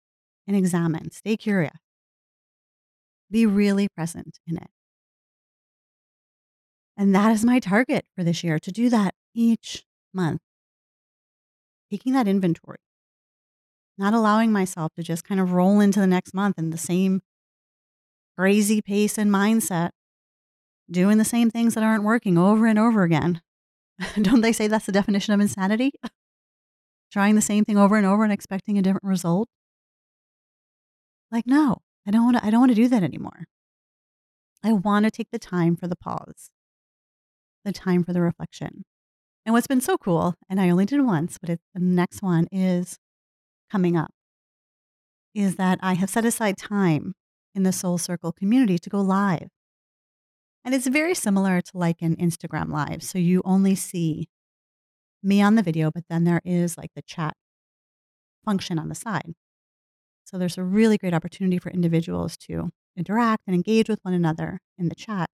and 0.47 0.57
examine, 0.57 1.11
stay 1.11 1.37
curious, 1.37 1.77
be 3.29 3.45
really 3.45 3.87
present 3.87 4.39
in 4.47 4.57
it. 4.57 4.69
And 6.95 7.13
that 7.15 7.31
is 7.31 7.43
my 7.43 7.59
target 7.59 8.05
for 8.15 8.23
this 8.23 8.43
year 8.43 8.59
to 8.59 8.71
do 8.71 8.89
that 8.89 9.15
each 9.33 9.83
month, 10.13 10.41
taking 11.89 12.13
that 12.13 12.27
inventory, 12.27 12.77
not 13.97 14.13
allowing 14.13 14.51
myself 14.51 14.93
to 14.95 15.03
just 15.03 15.23
kind 15.23 15.41
of 15.41 15.53
roll 15.53 15.79
into 15.79 15.99
the 15.99 16.07
next 16.07 16.33
month 16.33 16.59
in 16.59 16.69
the 16.69 16.77
same 16.77 17.21
crazy 18.37 18.81
pace 18.81 19.17
and 19.17 19.31
mindset 19.31 19.91
doing 20.89 21.17
the 21.17 21.25
same 21.25 21.49
things 21.49 21.73
that 21.75 21.83
aren't 21.83 22.03
working 22.03 22.37
over 22.37 22.67
and 22.67 22.77
over 22.77 23.03
again. 23.03 23.41
Don't 24.21 24.41
they 24.41 24.51
say 24.51 24.67
that's 24.67 24.85
the 24.85 24.91
definition 24.91 25.33
of 25.33 25.39
insanity? 25.39 25.91
Trying 27.11 27.35
the 27.35 27.41
same 27.41 27.63
thing 27.65 27.77
over 27.77 27.95
and 27.95 28.05
over 28.05 28.23
and 28.23 28.33
expecting 28.33 28.77
a 28.77 28.81
different 28.81 29.03
result? 29.03 29.47
Like, 31.31 31.45
no, 31.47 31.81
I 32.07 32.11
don't 32.11 32.25
want 32.25 32.37
to 32.37 32.45
I 32.45 32.49
don't 32.49 32.59
want 32.59 32.71
to 32.71 32.75
do 32.75 32.87
that 32.87 33.03
anymore. 33.03 33.45
I 34.63 34.73
want 34.73 35.05
to 35.05 35.11
take 35.11 35.29
the 35.31 35.39
time 35.39 35.75
for 35.75 35.87
the 35.87 35.95
pause. 35.95 36.49
The 37.65 37.71
time 37.71 38.03
for 38.03 38.13
the 38.13 38.21
reflection. 38.21 38.83
And 39.45 39.53
what's 39.53 39.67
been 39.67 39.81
so 39.81 39.97
cool, 39.97 40.35
and 40.49 40.59
I 40.59 40.69
only 40.69 40.85
did 40.85 41.01
once, 41.01 41.37
but 41.37 41.49
it, 41.49 41.59
the 41.73 41.79
next 41.79 42.21
one 42.21 42.47
is 42.51 42.97
coming 43.71 43.97
up, 43.97 44.11
is 45.33 45.55
that 45.55 45.79
I 45.81 45.93
have 45.93 46.09
set 46.09 46.25
aside 46.25 46.57
time 46.57 47.13
in 47.55 47.63
the 47.63 47.71
Soul 47.71 47.97
Circle 47.97 48.31
community 48.33 48.77
to 48.79 48.89
go 48.89 49.01
live 49.01 49.49
and 50.65 50.73
it's 50.73 50.87
very 50.87 51.13
similar 51.13 51.61
to 51.61 51.71
like 51.77 52.01
an 52.01 52.15
Instagram 52.15 52.71
live. 52.71 53.03
So 53.03 53.17
you 53.17 53.41
only 53.43 53.75
see 53.75 54.29
me 55.21 55.41
on 55.41 55.55
the 55.55 55.63
video, 55.63 55.91
but 55.91 56.05
then 56.09 56.23
there 56.23 56.41
is 56.45 56.77
like 56.77 56.91
the 56.95 57.01
chat 57.01 57.35
function 58.45 58.79
on 58.79 58.89
the 58.89 58.95
side. 58.95 59.33
So 60.25 60.37
there's 60.37 60.57
a 60.57 60.63
really 60.63 60.97
great 60.97 61.13
opportunity 61.13 61.57
for 61.57 61.69
individuals 61.69 62.37
to 62.37 62.69
interact 62.97 63.43
and 63.45 63.55
engage 63.55 63.89
with 63.89 63.99
one 64.03 64.13
another 64.13 64.59
in 64.77 64.89
the 64.89 64.95
chat. 64.95 65.29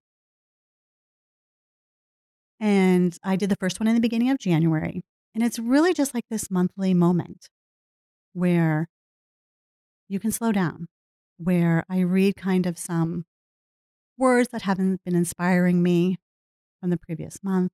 And 2.59 3.17
I 3.23 3.35
did 3.35 3.49
the 3.49 3.55
first 3.55 3.79
one 3.79 3.87
in 3.87 3.95
the 3.95 4.01
beginning 4.01 4.29
of 4.29 4.39
January. 4.39 5.01
And 5.33 5.43
it's 5.43 5.59
really 5.59 5.93
just 5.93 6.13
like 6.13 6.25
this 6.29 6.51
monthly 6.51 6.93
moment 6.93 7.49
where 8.33 8.87
you 10.07 10.19
can 10.19 10.31
slow 10.31 10.51
down, 10.51 10.87
where 11.37 11.85
I 11.89 11.99
read 11.99 12.35
kind 12.35 12.65
of 12.65 12.77
some 12.77 13.25
words 14.17 14.49
that 14.49 14.63
haven't 14.63 15.03
been 15.05 15.15
inspiring 15.15 15.81
me 15.81 16.17
from 16.81 16.89
the 16.89 16.97
previous 16.97 17.43
month, 17.43 17.71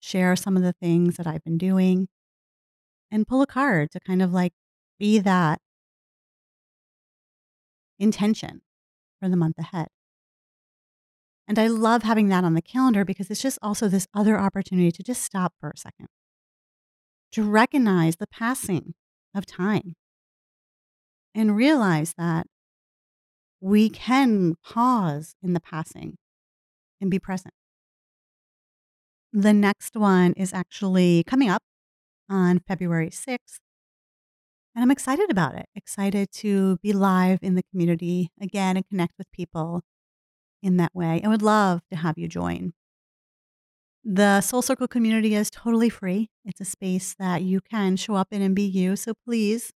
share 0.00 0.36
some 0.36 0.56
of 0.56 0.62
the 0.62 0.74
things 0.74 1.16
that 1.16 1.26
I've 1.26 1.44
been 1.44 1.58
doing, 1.58 2.08
and 3.10 3.26
pull 3.26 3.42
a 3.42 3.46
card 3.46 3.90
to 3.92 4.00
kind 4.00 4.20
of 4.22 4.32
like 4.32 4.52
be 4.98 5.18
that 5.20 5.60
intention 7.98 8.62
for 9.20 9.28
the 9.28 9.36
month 9.36 9.58
ahead. 9.58 9.88
And 11.46 11.58
I 11.58 11.66
love 11.66 12.02
having 12.02 12.28
that 12.28 12.44
on 12.44 12.54
the 12.54 12.62
calendar 12.62 13.04
because 13.04 13.30
it's 13.30 13.42
just 13.42 13.58
also 13.60 13.88
this 13.88 14.08
other 14.14 14.38
opportunity 14.38 14.90
to 14.92 15.02
just 15.02 15.22
stop 15.22 15.52
for 15.60 15.70
a 15.70 15.76
second, 15.76 16.08
to 17.32 17.42
recognize 17.42 18.16
the 18.16 18.26
passing 18.26 18.94
of 19.34 19.44
time, 19.44 19.94
and 21.34 21.56
realize 21.56 22.14
that 22.16 22.46
we 23.60 23.90
can 23.90 24.54
pause 24.64 25.34
in 25.42 25.52
the 25.52 25.60
passing 25.60 26.16
and 27.00 27.10
be 27.10 27.18
present. 27.18 27.52
The 29.32 29.52
next 29.52 29.96
one 29.96 30.32
is 30.34 30.54
actually 30.54 31.24
coming 31.24 31.50
up 31.50 31.62
on 32.30 32.60
February 32.60 33.10
6th. 33.10 33.58
And 34.74 34.82
I'm 34.82 34.90
excited 34.90 35.30
about 35.30 35.54
it. 35.54 35.66
Excited 35.74 36.30
to 36.36 36.78
be 36.82 36.92
live 36.92 37.38
in 37.42 37.54
the 37.54 37.62
community 37.70 38.30
again 38.40 38.76
and 38.76 38.88
connect 38.88 39.14
with 39.18 39.30
people 39.32 39.82
in 40.64 40.78
that 40.78 40.94
way. 40.94 41.20
I 41.22 41.28
would 41.28 41.42
love 41.42 41.82
to 41.90 41.96
have 41.96 42.18
you 42.18 42.26
join. 42.26 42.72
The 44.02 44.40
Soul 44.40 44.62
Circle 44.62 44.88
community 44.88 45.34
is 45.34 45.50
totally 45.50 45.90
free. 45.90 46.30
It's 46.44 46.60
a 46.60 46.64
space 46.64 47.14
that 47.18 47.42
you 47.42 47.60
can 47.60 47.96
show 47.96 48.14
up 48.14 48.28
in 48.32 48.42
and 48.42 48.56
be 48.56 48.62
you. 48.62 48.96
So 48.96 49.12
please, 49.14 49.72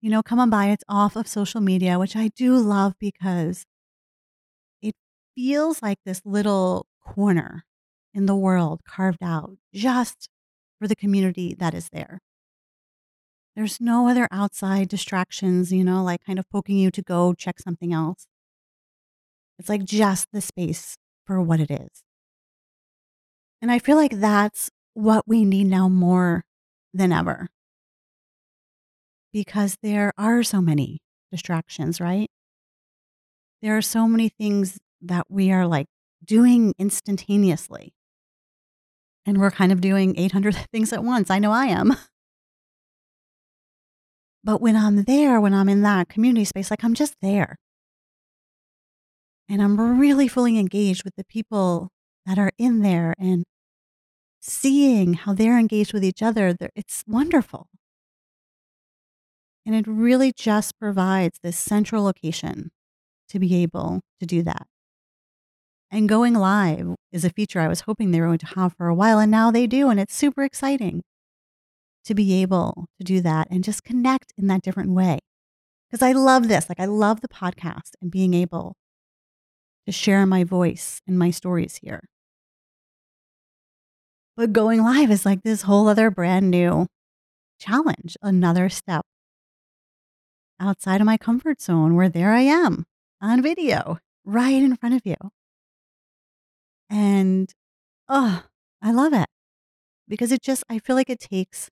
you 0.00 0.08
know, 0.08 0.22
come 0.22 0.38
on 0.38 0.50
by. 0.50 0.66
It's 0.66 0.84
off 0.88 1.16
of 1.16 1.26
social 1.26 1.60
media, 1.60 1.98
which 1.98 2.16
I 2.16 2.28
do 2.28 2.56
love 2.56 2.94
because 3.00 3.66
it 4.80 4.94
feels 5.34 5.82
like 5.82 5.98
this 6.04 6.22
little 6.24 6.86
corner 7.04 7.64
in 8.14 8.26
the 8.26 8.36
world 8.36 8.80
carved 8.84 9.22
out 9.22 9.56
just 9.74 10.28
for 10.78 10.86
the 10.86 10.96
community 10.96 11.54
that 11.58 11.74
is 11.74 11.90
there. 11.90 12.20
There's 13.56 13.80
no 13.80 14.08
other 14.08 14.28
outside 14.30 14.88
distractions, 14.88 15.72
you 15.72 15.82
know, 15.82 16.04
like 16.04 16.24
kind 16.24 16.38
of 16.38 16.48
poking 16.50 16.78
you 16.78 16.92
to 16.92 17.02
go 17.02 17.34
check 17.34 17.58
something 17.58 17.92
else. 17.92 18.26
It's 19.58 19.68
like 19.68 19.84
just 19.84 20.28
the 20.32 20.40
space 20.40 20.96
for 21.26 21.40
what 21.40 21.60
it 21.60 21.70
is. 21.70 22.02
And 23.60 23.72
I 23.72 23.78
feel 23.78 23.96
like 23.96 24.20
that's 24.20 24.70
what 24.94 25.24
we 25.26 25.44
need 25.44 25.66
now 25.66 25.88
more 25.88 26.44
than 26.94 27.12
ever. 27.12 27.48
Because 29.32 29.76
there 29.82 30.12
are 30.16 30.42
so 30.42 30.60
many 30.60 31.00
distractions, 31.30 32.00
right? 32.00 32.28
There 33.60 33.76
are 33.76 33.82
so 33.82 34.06
many 34.06 34.28
things 34.28 34.78
that 35.02 35.26
we 35.28 35.50
are 35.50 35.66
like 35.66 35.86
doing 36.24 36.72
instantaneously. 36.78 37.92
And 39.26 39.38
we're 39.38 39.50
kind 39.50 39.72
of 39.72 39.80
doing 39.80 40.18
800 40.18 40.54
things 40.72 40.92
at 40.92 41.04
once. 41.04 41.30
I 41.30 41.38
know 41.38 41.52
I 41.52 41.66
am. 41.66 41.96
But 44.44 44.62
when 44.62 44.76
I'm 44.76 45.02
there, 45.02 45.40
when 45.42 45.52
I'm 45.52 45.68
in 45.68 45.82
that 45.82 46.08
community 46.08 46.44
space, 46.46 46.70
like 46.70 46.82
I'm 46.82 46.94
just 46.94 47.16
there. 47.20 47.56
And 49.48 49.62
I'm 49.62 49.98
really 49.98 50.28
fully 50.28 50.58
engaged 50.58 51.04
with 51.04 51.16
the 51.16 51.24
people 51.24 51.88
that 52.26 52.38
are 52.38 52.52
in 52.58 52.80
there 52.80 53.14
and 53.18 53.44
seeing 54.40 55.14
how 55.14 55.32
they're 55.32 55.58
engaged 55.58 55.92
with 55.92 56.04
each 56.04 56.22
other. 56.22 56.54
It's 56.76 57.02
wonderful. 57.06 57.68
And 59.64 59.74
it 59.74 59.86
really 59.86 60.32
just 60.36 60.78
provides 60.78 61.38
this 61.42 61.58
central 61.58 62.04
location 62.04 62.70
to 63.28 63.38
be 63.38 63.62
able 63.62 64.00
to 64.20 64.26
do 64.26 64.42
that. 64.42 64.66
And 65.90 66.08
going 66.08 66.34
live 66.34 66.94
is 67.12 67.24
a 67.24 67.30
feature 67.30 67.60
I 67.60 67.68
was 67.68 67.82
hoping 67.82 68.10
they 68.10 68.20
were 68.20 68.26
going 68.26 68.38
to 68.38 68.54
have 68.54 68.74
for 68.74 68.88
a 68.88 68.94
while, 68.94 69.18
and 69.18 69.30
now 69.30 69.50
they 69.50 69.66
do. 69.66 69.88
And 69.88 69.98
it's 69.98 70.14
super 70.14 70.42
exciting 70.42 71.02
to 72.04 72.14
be 72.14 72.42
able 72.42 72.86
to 72.98 73.04
do 73.04 73.20
that 73.22 73.48
and 73.50 73.64
just 73.64 73.84
connect 73.84 74.32
in 74.36 74.46
that 74.48 74.62
different 74.62 74.90
way. 74.90 75.18
Because 75.90 76.02
I 76.02 76.12
love 76.12 76.48
this. 76.48 76.68
Like, 76.68 76.80
I 76.80 76.84
love 76.84 77.22
the 77.22 77.28
podcast 77.28 77.92
and 78.02 78.10
being 78.10 78.34
able 78.34 78.74
to 79.88 79.92
share 79.92 80.26
my 80.26 80.44
voice 80.44 81.00
and 81.06 81.18
my 81.18 81.30
stories 81.30 81.76
here. 81.82 82.02
But 84.36 84.52
going 84.52 84.82
live 84.82 85.10
is 85.10 85.24
like 85.24 85.42
this 85.42 85.62
whole 85.62 85.88
other 85.88 86.10
brand 86.10 86.50
new 86.50 86.88
challenge, 87.58 88.14
another 88.20 88.68
step 88.68 89.06
outside 90.60 91.00
of 91.00 91.06
my 91.06 91.16
comfort 91.16 91.62
zone 91.62 91.94
where 91.96 92.10
there 92.10 92.34
I 92.34 92.42
am 92.42 92.84
on 93.22 93.40
video 93.40 93.98
right 94.26 94.62
in 94.62 94.76
front 94.76 94.94
of 94.94 95.06
you. 95.06 95.16
And 96.90 97.50
oh, 98.10 98.44
I 98.82 98.92
love 98.92 99.14
it 99.14 99.28
because 100.06 100.32
it 100.32 100.42
just, 100.42 100.64
I 100.68 100.80
feel 100.80 100.96
like 100.96 101.08
it 101.08 101.18
takes 101.18 101.70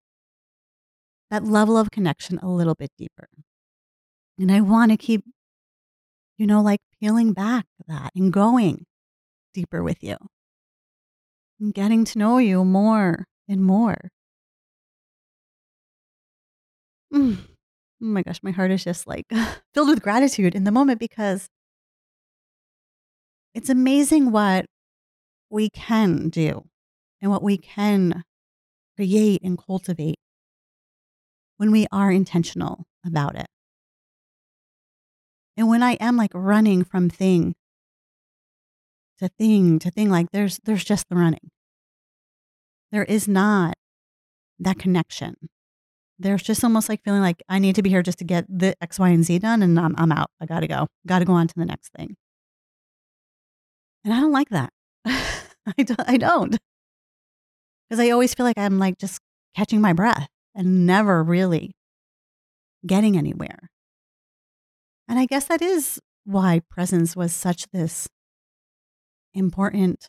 that 1.30 1.44
level 1.44 1.76
of 1.76 1.90
connection 1.90 2.38
a 2.38 2.48
little 2.48 2.74
bit 2.74 2.92
deeper. 2.96 3.28
And 4.38 4.50
I 4.50 4.62
want 4.62 4.90
to 4.90 4.96
keep, 4.96 5.22
you 6.38 6.46
know, 6.46 6.62
like 6.62 6.80
peeling 7.00 7.32
back 7.32 7.66
that 7.86 8.10
and 8.14 8.32
going 8.32 8.86
deeper 9.54 9.82
with 9.82 10.02
you 10.02 10.16
and 11.60 11.74
getting 11.74 12.04
to 12.04 12.18
know 12.18 12.38
you 12.38 12.64
more 12.64 13.26
and 13.48 13.64
more. 13.64 14.10
Mm. 17.12 17.38
Oh 18.02 18.04
my 18.04 18.22
gosh, 18.22 18.40
my 18.42 18.50
heart 18.50 18.70
is 18.70 18.84
just 18.84 19.06
like 19.06 19.26
filled 19.74 19.88
with 19.88 20.02
gratitude 20.02 20.54
in 20.54 20.64
the 20.64 20.72
moment 20.72 21.00
because 21.00 21.48
it's 23.54 23.70
amazing 23.70 24.32
what 24.32 24.66
we 25.48 25.70
can 25.70 26.28
do 26.28 26.66
and 27.22 27.30
what 27.30 27.42
we 27.42 27.56
can 27.56 28.24
create 28.96 29.40
and 29.42 29.58
cultivate 29.58 30.16
when 31.56 31.70
we 31.70 31.86
are 31.90 32.10
intentional 32.10 32.84
about 33.04 33.36
it. 33.36 33.46
And 35.56 35.68
when 35.68 35.82
I 35.82 35.92
am 35.92 36.16
like 36.16 36.32
running 36.34 36.84
from 36.84 37.08
thing 37.08 37.54
to 39.18 39.28
thing 39.28 39.78
to 39.78 39.90
thing, 39.90 40.10
like 40.10 40.30
there's 40.32 40.60
there's 40.64 40.84
just 40.84 41.08
the 41.08 41.16
running. 41.16 41.50
There 42.92 43.04
is 43.04 43.26
not 43.26 43.74
that 44.58 44.78
connection. 44.78 45.36
There's 46.18 46.42
just 46.42 46.64
almost 46.64 46.88
like 46.88 47.02
feeling 47.02 47.20
like 47.20 47.42
I 47.48 47.58
need 47.58 47.74
to 47.76 47.82
be 47.82 47.90
here 47.90 48.02
just 48.02 48.18
to 48.18 48.24
get 48.24 48.46
the 48.48 48.74
X, 48.82 48.98
Y, 48.98 49.08
and 49.08 49.24
Z 49.24 49.38
done, 49.40 49.62
and 49.62 49.78
I'm 49.78 49.94
I'm 49.98 50.12
out. 50.12 50.30
I 50.40 50.46
gotta 50.46 50.66
go. 50.66 50.88
Gotta 51.06 51.24
go 51.24 51.32
on 51.32 51.48
to 51.48 51.54
the 51.56 51.66
next 51.66 51.92
thing. 51.96 52.16
And 54.04 54.14
I 54.14 54.20
don't 54.20 54.32
like 54.32 54.50
that. 54.50 54.72
I 55.06 55.82
don't. 55.82 56.08
I 56.08 56.16
don't. 56.16 56.56
Because 57.88 58.00
I 58.00 58.10
always 58.10 58.34
feel 58.34 58.46
like 58.46 58.58
I'm 58.58 58.78
like 58.78 58.98
just 58.98 59.20
catching 59.54 59.80
my 59.80 59.92
breath 59.92 60.28
and 60.54 60.86
never 60.86 61.22
really 61.22 61.72
getting 62.86 63.16
anywhere. 63.16 63.70
And 65.08 65.18
I 65.18 65.26
guess 65.26 65.46
that 65.46 65.62
is 65.62 66.00
why 66.24 66.60
presence 66.70 67.14
was 67.14 67.32
such 67.32 67.66
this 67.72 68.08
important 69.34 70.08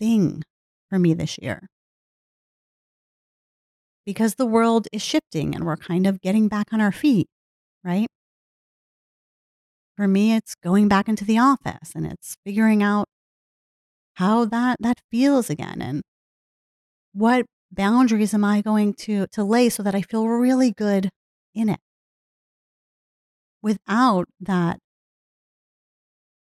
thing 0.00 0.42
for 0.90 0.98
me 0.98 1.14
this 1.14 1.38
year. 1.40 1.68
Because 4.04 4.34
the 4.34 4.46
world 4.46 4.88
is 4.92 5.02
shifting 5.02 5.54
and 5.54 5.64
we're 5.64 5.76
kind 5.76 6.06
of 6.06 6.20
getting 6.20 6.48
back 6.48 6.72
on 6.72 6.80
our 6.80 6.92
feet, 6.92 7.28
right? 7.82 8.06
For 9.96 10.08
me, 10.08 10.34
it's 10.34 10.54
going 10.56 10.88
back 10.88 11.08
into 11.08 11.24
the 11.24 11.38
office 11.38 11.92
and 11.94 12.06
it's 12.06 12.36
figuring 12.44 12.82
out 12.82 13.06
how 14.14 14.44
that, 14.46 14.78
that 14.80 15.00
feels 15.10 15.48
again 15.48 15.80
and 15.80 16.02
what 17.12 17.46
boundaries 17.70 18.34
am 18.34 18.44
I 18.44 18.60
going 18.60 18.94
to, 18.94 19.26
to 19.28 19.44
lay 19.44 19.68
so 19.68 19.82
that 19.82 19.94
I 19.94 20.02
feel 20.02 20.26
really 20.28 20.72
good 20.72 21.08
in 21.54 21.68
it 21.68 21.80
without 23.64 24.28
that 24.38 24.78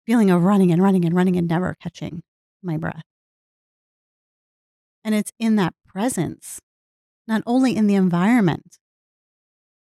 feeling 0.07 0.31
of 0.31 0.43
running 0.43 0.73
and 0.73 0.83
running 0.83 1.05
and 1.05 1.15
running 1.15 1.37
and 1.37 1.47
never 1.47 1.77
catching 1.81 2.23
my 2.63 2.79
breath. 2.79 3.03
And 5.05 5.15
it's 5.15 5.31
in 5.39 5.57
that 5.57 5.75
presence, 5.87 6.61
not 7.29 7.43
only 7.47 7.77
in 7.77 7.87
the 7.87 7.95
environment 7.95 8.79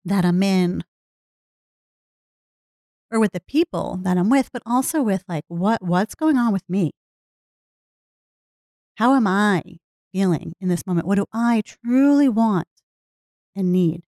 that 0.03 0.25
I'm 0.25 0.43
in 0.43 0.83
or 3.09 3.19
with 3.19 3.31
the 3.31 3.41
people 3.41 3.97
that 4.03 4.17
I'm 4.17 4.29
with, 4.29 4.49
but 4.51 4.61
also 4.65 5.01
with 5.01 5.23
like 5.27 5.45
what 5.47 5.81
what's 5.81 6.15
going 6.15 6.37
on 6.37 6.51
with 6.51 6.63
me? 6.67 6.91
How 8.95 9.15
am 9.15 9.27
I 9.27 9.63
feeling 10.11 10.53
in 10.59 10.67
this 10.67 10.85
moment? 10.85 11.07
What 11.07 11.15
do 11.15 11.25
I 11.33 11.63
truly 11.65 12.27
want 12.27 12.67
and 13.55 13.71
need? 13.71 14.03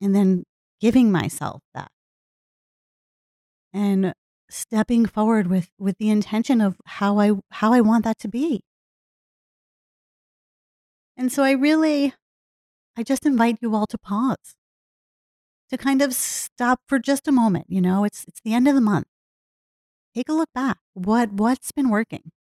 And 0.00 0.14
then 0.14 0.44
giving 0.80 1.12
myself 1.12 1.62
that 1.74 1.90
and 3.72 4.12
stepping 4.48 5.06
forward 5.06 5.46
with 5.46 5.70
with 5.78 5.96
the 5.98 6.10
intention 6.10 6.60
of 6.60 6.76
how 6.84 7.18
I 7.18 7.32
how 7.50 7.72
I 7.72 7.80
want 7.80 8.04
that 8.04 8.18
to 8.20 8.28
be. 8.28 8.62
And 11.16 11.32
so 11.32 11.42
I 11.42 11.52
really 11.52 12.14
I 12.96 13.02
just 13.02 13.26
invite 13.26 13.58
you 13.60 13.74
all 13.74 13.86
to 13.86 13.98
pause. 13.98 14.56
To 15.70 15.78
kind 15.78 16.02
of 16.02 16.12
stop 16.14 16.80
for 16.88 16.98
just 16.98 17.28
a 17.28 17.32
moment, 17.32 17.66
you 17.68 17.80
know, 17.80 18.04
it's 18.04 18.24
it's 18.26 18.40
the 18.44 18.54
end 18.54 18.66
of 18.66 18.74
the 18.74 18.80
month. 18.80 19.06
Take 20.14 20.28
a 20.28 20.32
look 20.32 20.50
back. 20.52 20.78
What 20.94 21.32
what's 21.32 21.70
been 21.72 21.90
working? 21.90 22.32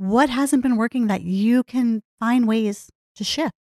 what 0.00 0.30
hasn't 0.30 0.62
been 0.62 0.76
working 0.76 1.08
that 1.08 1.20
you 1.20 1.62
can 1.62 2.02
find 2.18 2.48
ways 2.48 2.90
to 3.14 3.22
shift. 3.22 3.52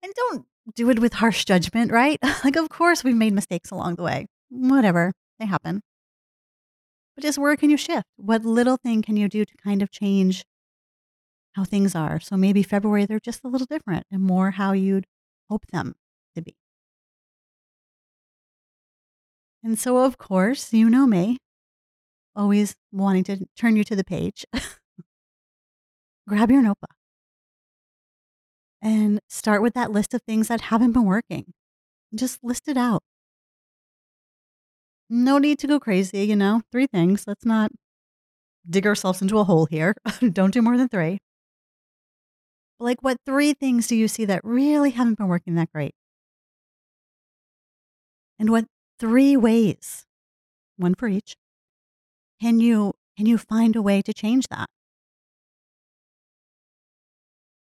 And 0.00 0.12
don't 0.14 0.46
do 0.74 0.90
it 0.90 0.98
with 0.98 1.14
harsh 1.14 1.44
judgment, 1.44 1.92
right? 1.92 2.18
like, 2.44 2.56
of 2.56 2.68
course, 2.68 3.04
we've 3.04 3.16
made 3.16 3.32
mistakes 3.32 3.70
along 3.70 3.96
the 3.96 4.02
way. 4.02 4.26
Whatever, 4.50 5.12
they 5.38 5.46
happen. 5.46 5.82
But 7.14 7.22
just 7.22 7.38
where 7.38 7.56
can 7.56 7.70
you 7.70 7.76
shift? 7.76 8.06
What 8.16 8.44
little 8.44 8.76
thing 8.76 9.02
can 9.02 9.16
you 9.16 9.28
do 9.28 9.44
to 9.44 9.56
kind 9.62 9.82
of 9.82 9.90
change 9.90 10.44
how 11.54 11.64
things 11.64 11.94
are. 11.94 12.20
So 12.20 12.36
maybe 12.36 12.62
February, 12.62 13.06
they're 13.06 13.20
just 13.20 13.44
a 13.44 13.48
little 13.48 13.66
different 13.66 14.06
and 14.10 14.22
more 14.22 14.52
how 14.52 14.72
you'd 14.72 15.06
hope 15.48 15.66
them 15.72 15.94
to 16.34 16.42
be. 16.42 16.56
And 19.62 19.78
so, 19.78 19.98
of 19.98 20.16
course, 20.16 20.72
you 20.72 20.88
know 20.88 21.06
me, 21.06 21.36
always 22.34 22.74
wanting 22.92 23.24
to 23.24 23.46
turn 23.56 23.76
you 23.76 23.84
to 23.84 23.96
the 23.96 24.04
page. 24.04 24.46
Grab 26.28 26.50
your 26.50 26.62
notebook 26.62 26.99
and 28.82 29.20
start 29.28 29.62
with 29.62 29.74
that 29.74 29.90
list 29.90 30.14
of 30.14 30.22
things 30.22 30.48
that 30.48 30.62
haven't 30.62 30.92
been 30.92 31.04
working. 31.04 31.52
Just 32.14 32.42
list 32.42 32.68
it 32.68 32.76
out. 32.76 33.02
No 35.08 35.38
need 35.38 35.58
to 35.58 35.66
go 35.66 35.80
crazy, 35.80 36.24
you 36.24 36.36
know, 36.36 36.62
three 36.70 36.86
things. 36.86 37.24
Let's 37.26 37.44
not 37.44 37.72
dig 38.68 38.86
ourselves 38.86 39.20
into 39.22 39.38
a 39.38 39.44
hole 39.44 39.66
here. 39.66 39.94
Don't 40.32 40.52
do 40.52 40.62
more 40.62 40.76
than 40.76 40.88
three. 40.88 41.18
Like, 42.78 43.02
what 43.02 43.18
three 43.26 43.52
things 43.52 43.86
do 43.86 43.96
you 43.96 44.08
see 44.08 44.24
that 44.24 44.40
really 44.42 44.90
haven't 44.90 45.18
been 45.18 45.28
working 45.28 45.54
that 45.56 45.70
great? 45.72 45.94
And 48.38 48.50
what 48.50 48.64
three 48.98 49.36
ways, 49.36 50.06
one 50.76 50.94
for 50.94 51.08
each, 51.08 51.34
can 52.40 52.58
you 52.60 52.94
can 53.16 53.26
you 53.26 53.36
find 53.36 53.76
a 53.76 53.82
way 53.82 54.00
to 54.00 54.14
change 54.14 54.48
that? 54.48 54.70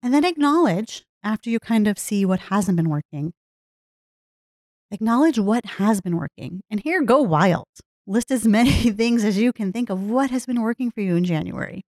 And 0.02 0.14
then 0.14 0.24
acknowledge 0.24 1.04
after 1.22 1.50
you 1.50 1.60
kind 1.60 1.86
of 1.86 1.98
see 1.98 2.24
what 2.24 2.40
hasn't 2.40 2.76
been 2.76 2.88
working. 2.88 3.32
Acknowledge 4.90 5.38
what 5.38 5.64
has 5.66 6.00
been 6.00 6.16
working. 6.16 6.62
And 6.70 6.80
here, 6.80 7.02
go 7.02 7.20
wild. 7.22 7.66
List 8.06 8.30
as 8.30 8.46
many 8.58 8.90
things 8.90 9.24
as 9.24 9.38
you 9.38 9.52
can 9.52 9.72
think 9.72 9.90
of 9.90 10.02
what 10.02 10.30
has 10.30 10.46
been 10.46 10.62
working 10.62 10.90
for 10.90 11.00
you 11.00 11.16
in 11.16 11.24
January. 11.24 11.82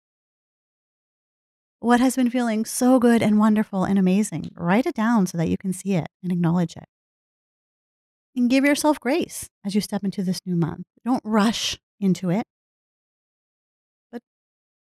What 1.81 1.99
has 1.99 2.15
been 2.15 2.31
feeling 2.31 2.65
so 2.65 3.01
good 3.01 3.23
and 3.23 3.41
wonderful 3.41 3.83
and 3.83 3.99
amazing? 3.99 4.53
Write 4.55 4.87
it 4.87 4.95
down 4.95 5.27
so 5.27 5.37
that 5.39 5.49
you 5.49 5.57
can 5.57 5.73
see 5.73 5.95
it 5.95 6.07
and 6.23 6.31
acknowledge 6.31 6.77
it. 6.77 6.85
And 8.37 8.49
give 8.49 8.65
yourself 8.65 9.01
grace 9.01 9.49
as 9.65 9.75
you 9.75 9.81
step 9.81 10.05
into 10.05 10.23
this 10.23 10.41
new 10.47 10.55
month. 10.55 10.85
Don't 11.05 11.21
rush 11.25 11.79
into 11.99 12.31
it, 12.31 12.45
but 14.13 14.23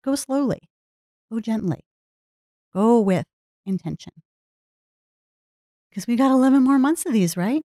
go 0.04 0.14
slowly, 0.14 0.60
go 1.30 1.40
gently, 1.40 1.80
go 2.74 3.00
with 3.00 3.26
intention. 3.66 4.12
Because 5.90 6.06
we 6.06 6.16
got 6.16 6.30
11 6.30 6.62
more 6.62 6.78
months 6.78 7.06
of 7.06 7.12
these, 7.12 7.36
right? 7.36 7.62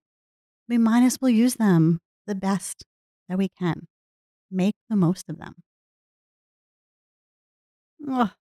We 0.69 0.77
might 0.77 1.03
as 1.03 1.17
well 1.21 1.29
use 1.29 1.55
them 1.55 1.99
the 2.27 2.35
best 2.35 2.83
that 3.29 3.37
we 3.37 3.49
can. 3.49 3.87
Make 4.51 4.75
the 4.89 4.95
most 4.95 5.29
of 5.29 5.37
them. 5.37 5.55
Ugh. 8.07 8.31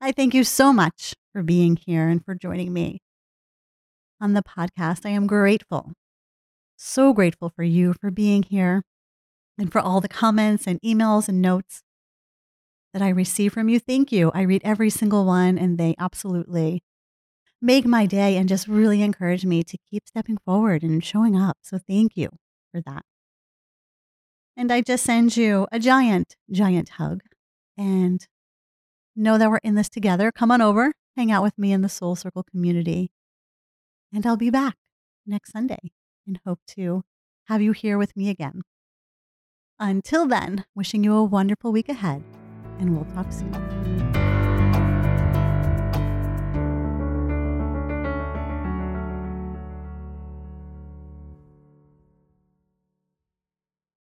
I 0.00 0.12
thank 0.12 0.34
you 0.34 0.44
so 0.44 0.72
much 0.72 1.14
for 1.32 1.42
being 1.42 1.76
here 1.76 2.08
and 2.08 2.24
for 2.24 2.34
joining 2.34 2.72
me 2.72 3.00
on 4.20 4.34
the 4.34 4.42
podcast. 4.42 5.04
I 5.06 5.10
am 5.10 5.26
grateful, 5.26 5.92
so 6.76 7.12
grateful 7.12 7.50
for 7.50 7.64
you 7.64 7.94
for 7.94 8.10
being 8.10 8.42
here 8.42 8.82
and 9.58 9.72
for 9.72 9.80
all 9.80 10.00
the 10.00 10.08
comments 10.08 10.66
and 10.66 10.80
emails 10.82 11.28
and 11.28 11.42
notes 11.42 11.82
that 12.96 13.04
I 13.04 13.10
receive 13.10 13.52
from 13.52 13.68
you. 13.68 13.78
Thank 13.78 14.10
you. 14.10 14.32
I 14.32 14.40
read 14.40 14.62
every 14.64 14.88
single 14.88 15.26
one 15.26 15.58
and 15.58 15.76
they 15.76 15.94
absolutely 15.98 16.82
make 17.60 17.84
my 17.84 18.06
day 18.06 18.38
and 18.38 18.48
just 18.48 18.66
really 18.66 19.02
encourage 19.02 19.44
me 19.44 19.62
to 19.64 19.76
keep 19.90 20.08
stepping 20.08 20.38
forward 20.38 20.82
and 20.82 21.04
showing 21.04 21.36
up. 21.36 21.58
So 21.60 21.76
thank 21.76 22.16
you 22.16 22.30
for 22.72 22.80
that. 22.86 23.02
And 24.56 24.72
I 24.72 24.80
just 24.80 25.04
send 25.04 25.36
you 25.36 25.66
a 25.70 25.78
giant, 25.78 26.36
giant 26.50 26.88
hug 26.88 27.20
and 27.76 28.26
know 29.14 29.36
that 29.36 29.50
we're 29.50 29.58
in 29.58 29.74
this 29.74 29.90
together. 29.90 30.32
Come 30.32 30.50
on 30.50 30.62
over, 30.62 30.94
hang 31.18 31.30
out 31.30 31.42
with 31.42 31.58
me 31.58 31.72
in 31.72 31.82
the 31.82 31.90
Soul 31.90 32.16
Circle 32.16 32.44
community. 32.50 33.10
And 34.10 34.24
I'll 34.24 34.38
be 34.38 34.48
back 34.48 34.76
next 35.26 35.52
Sunday 35.52 35.90
and 36.26 36.40
hope 36.46 36.60
to 36.68 37.02
have 37.48 37.60
you 37.60 37.72
here 37.72 37.98
with 37.98 38.16
me 38.16 38.30
again. 38.30 38.62
Until 39.78 40.26
then, 40.26 40.64
wishing 40.74 41.04
you 41.04 41.12
a 41.12 41.22
wonderful 41.22 41.72
week 41.72 41.90
ahead, 41.90 42.24
and 42.78 42.94
we'll 42.94 43.06
talk 43.14 43.32
soon. 43.32 44.35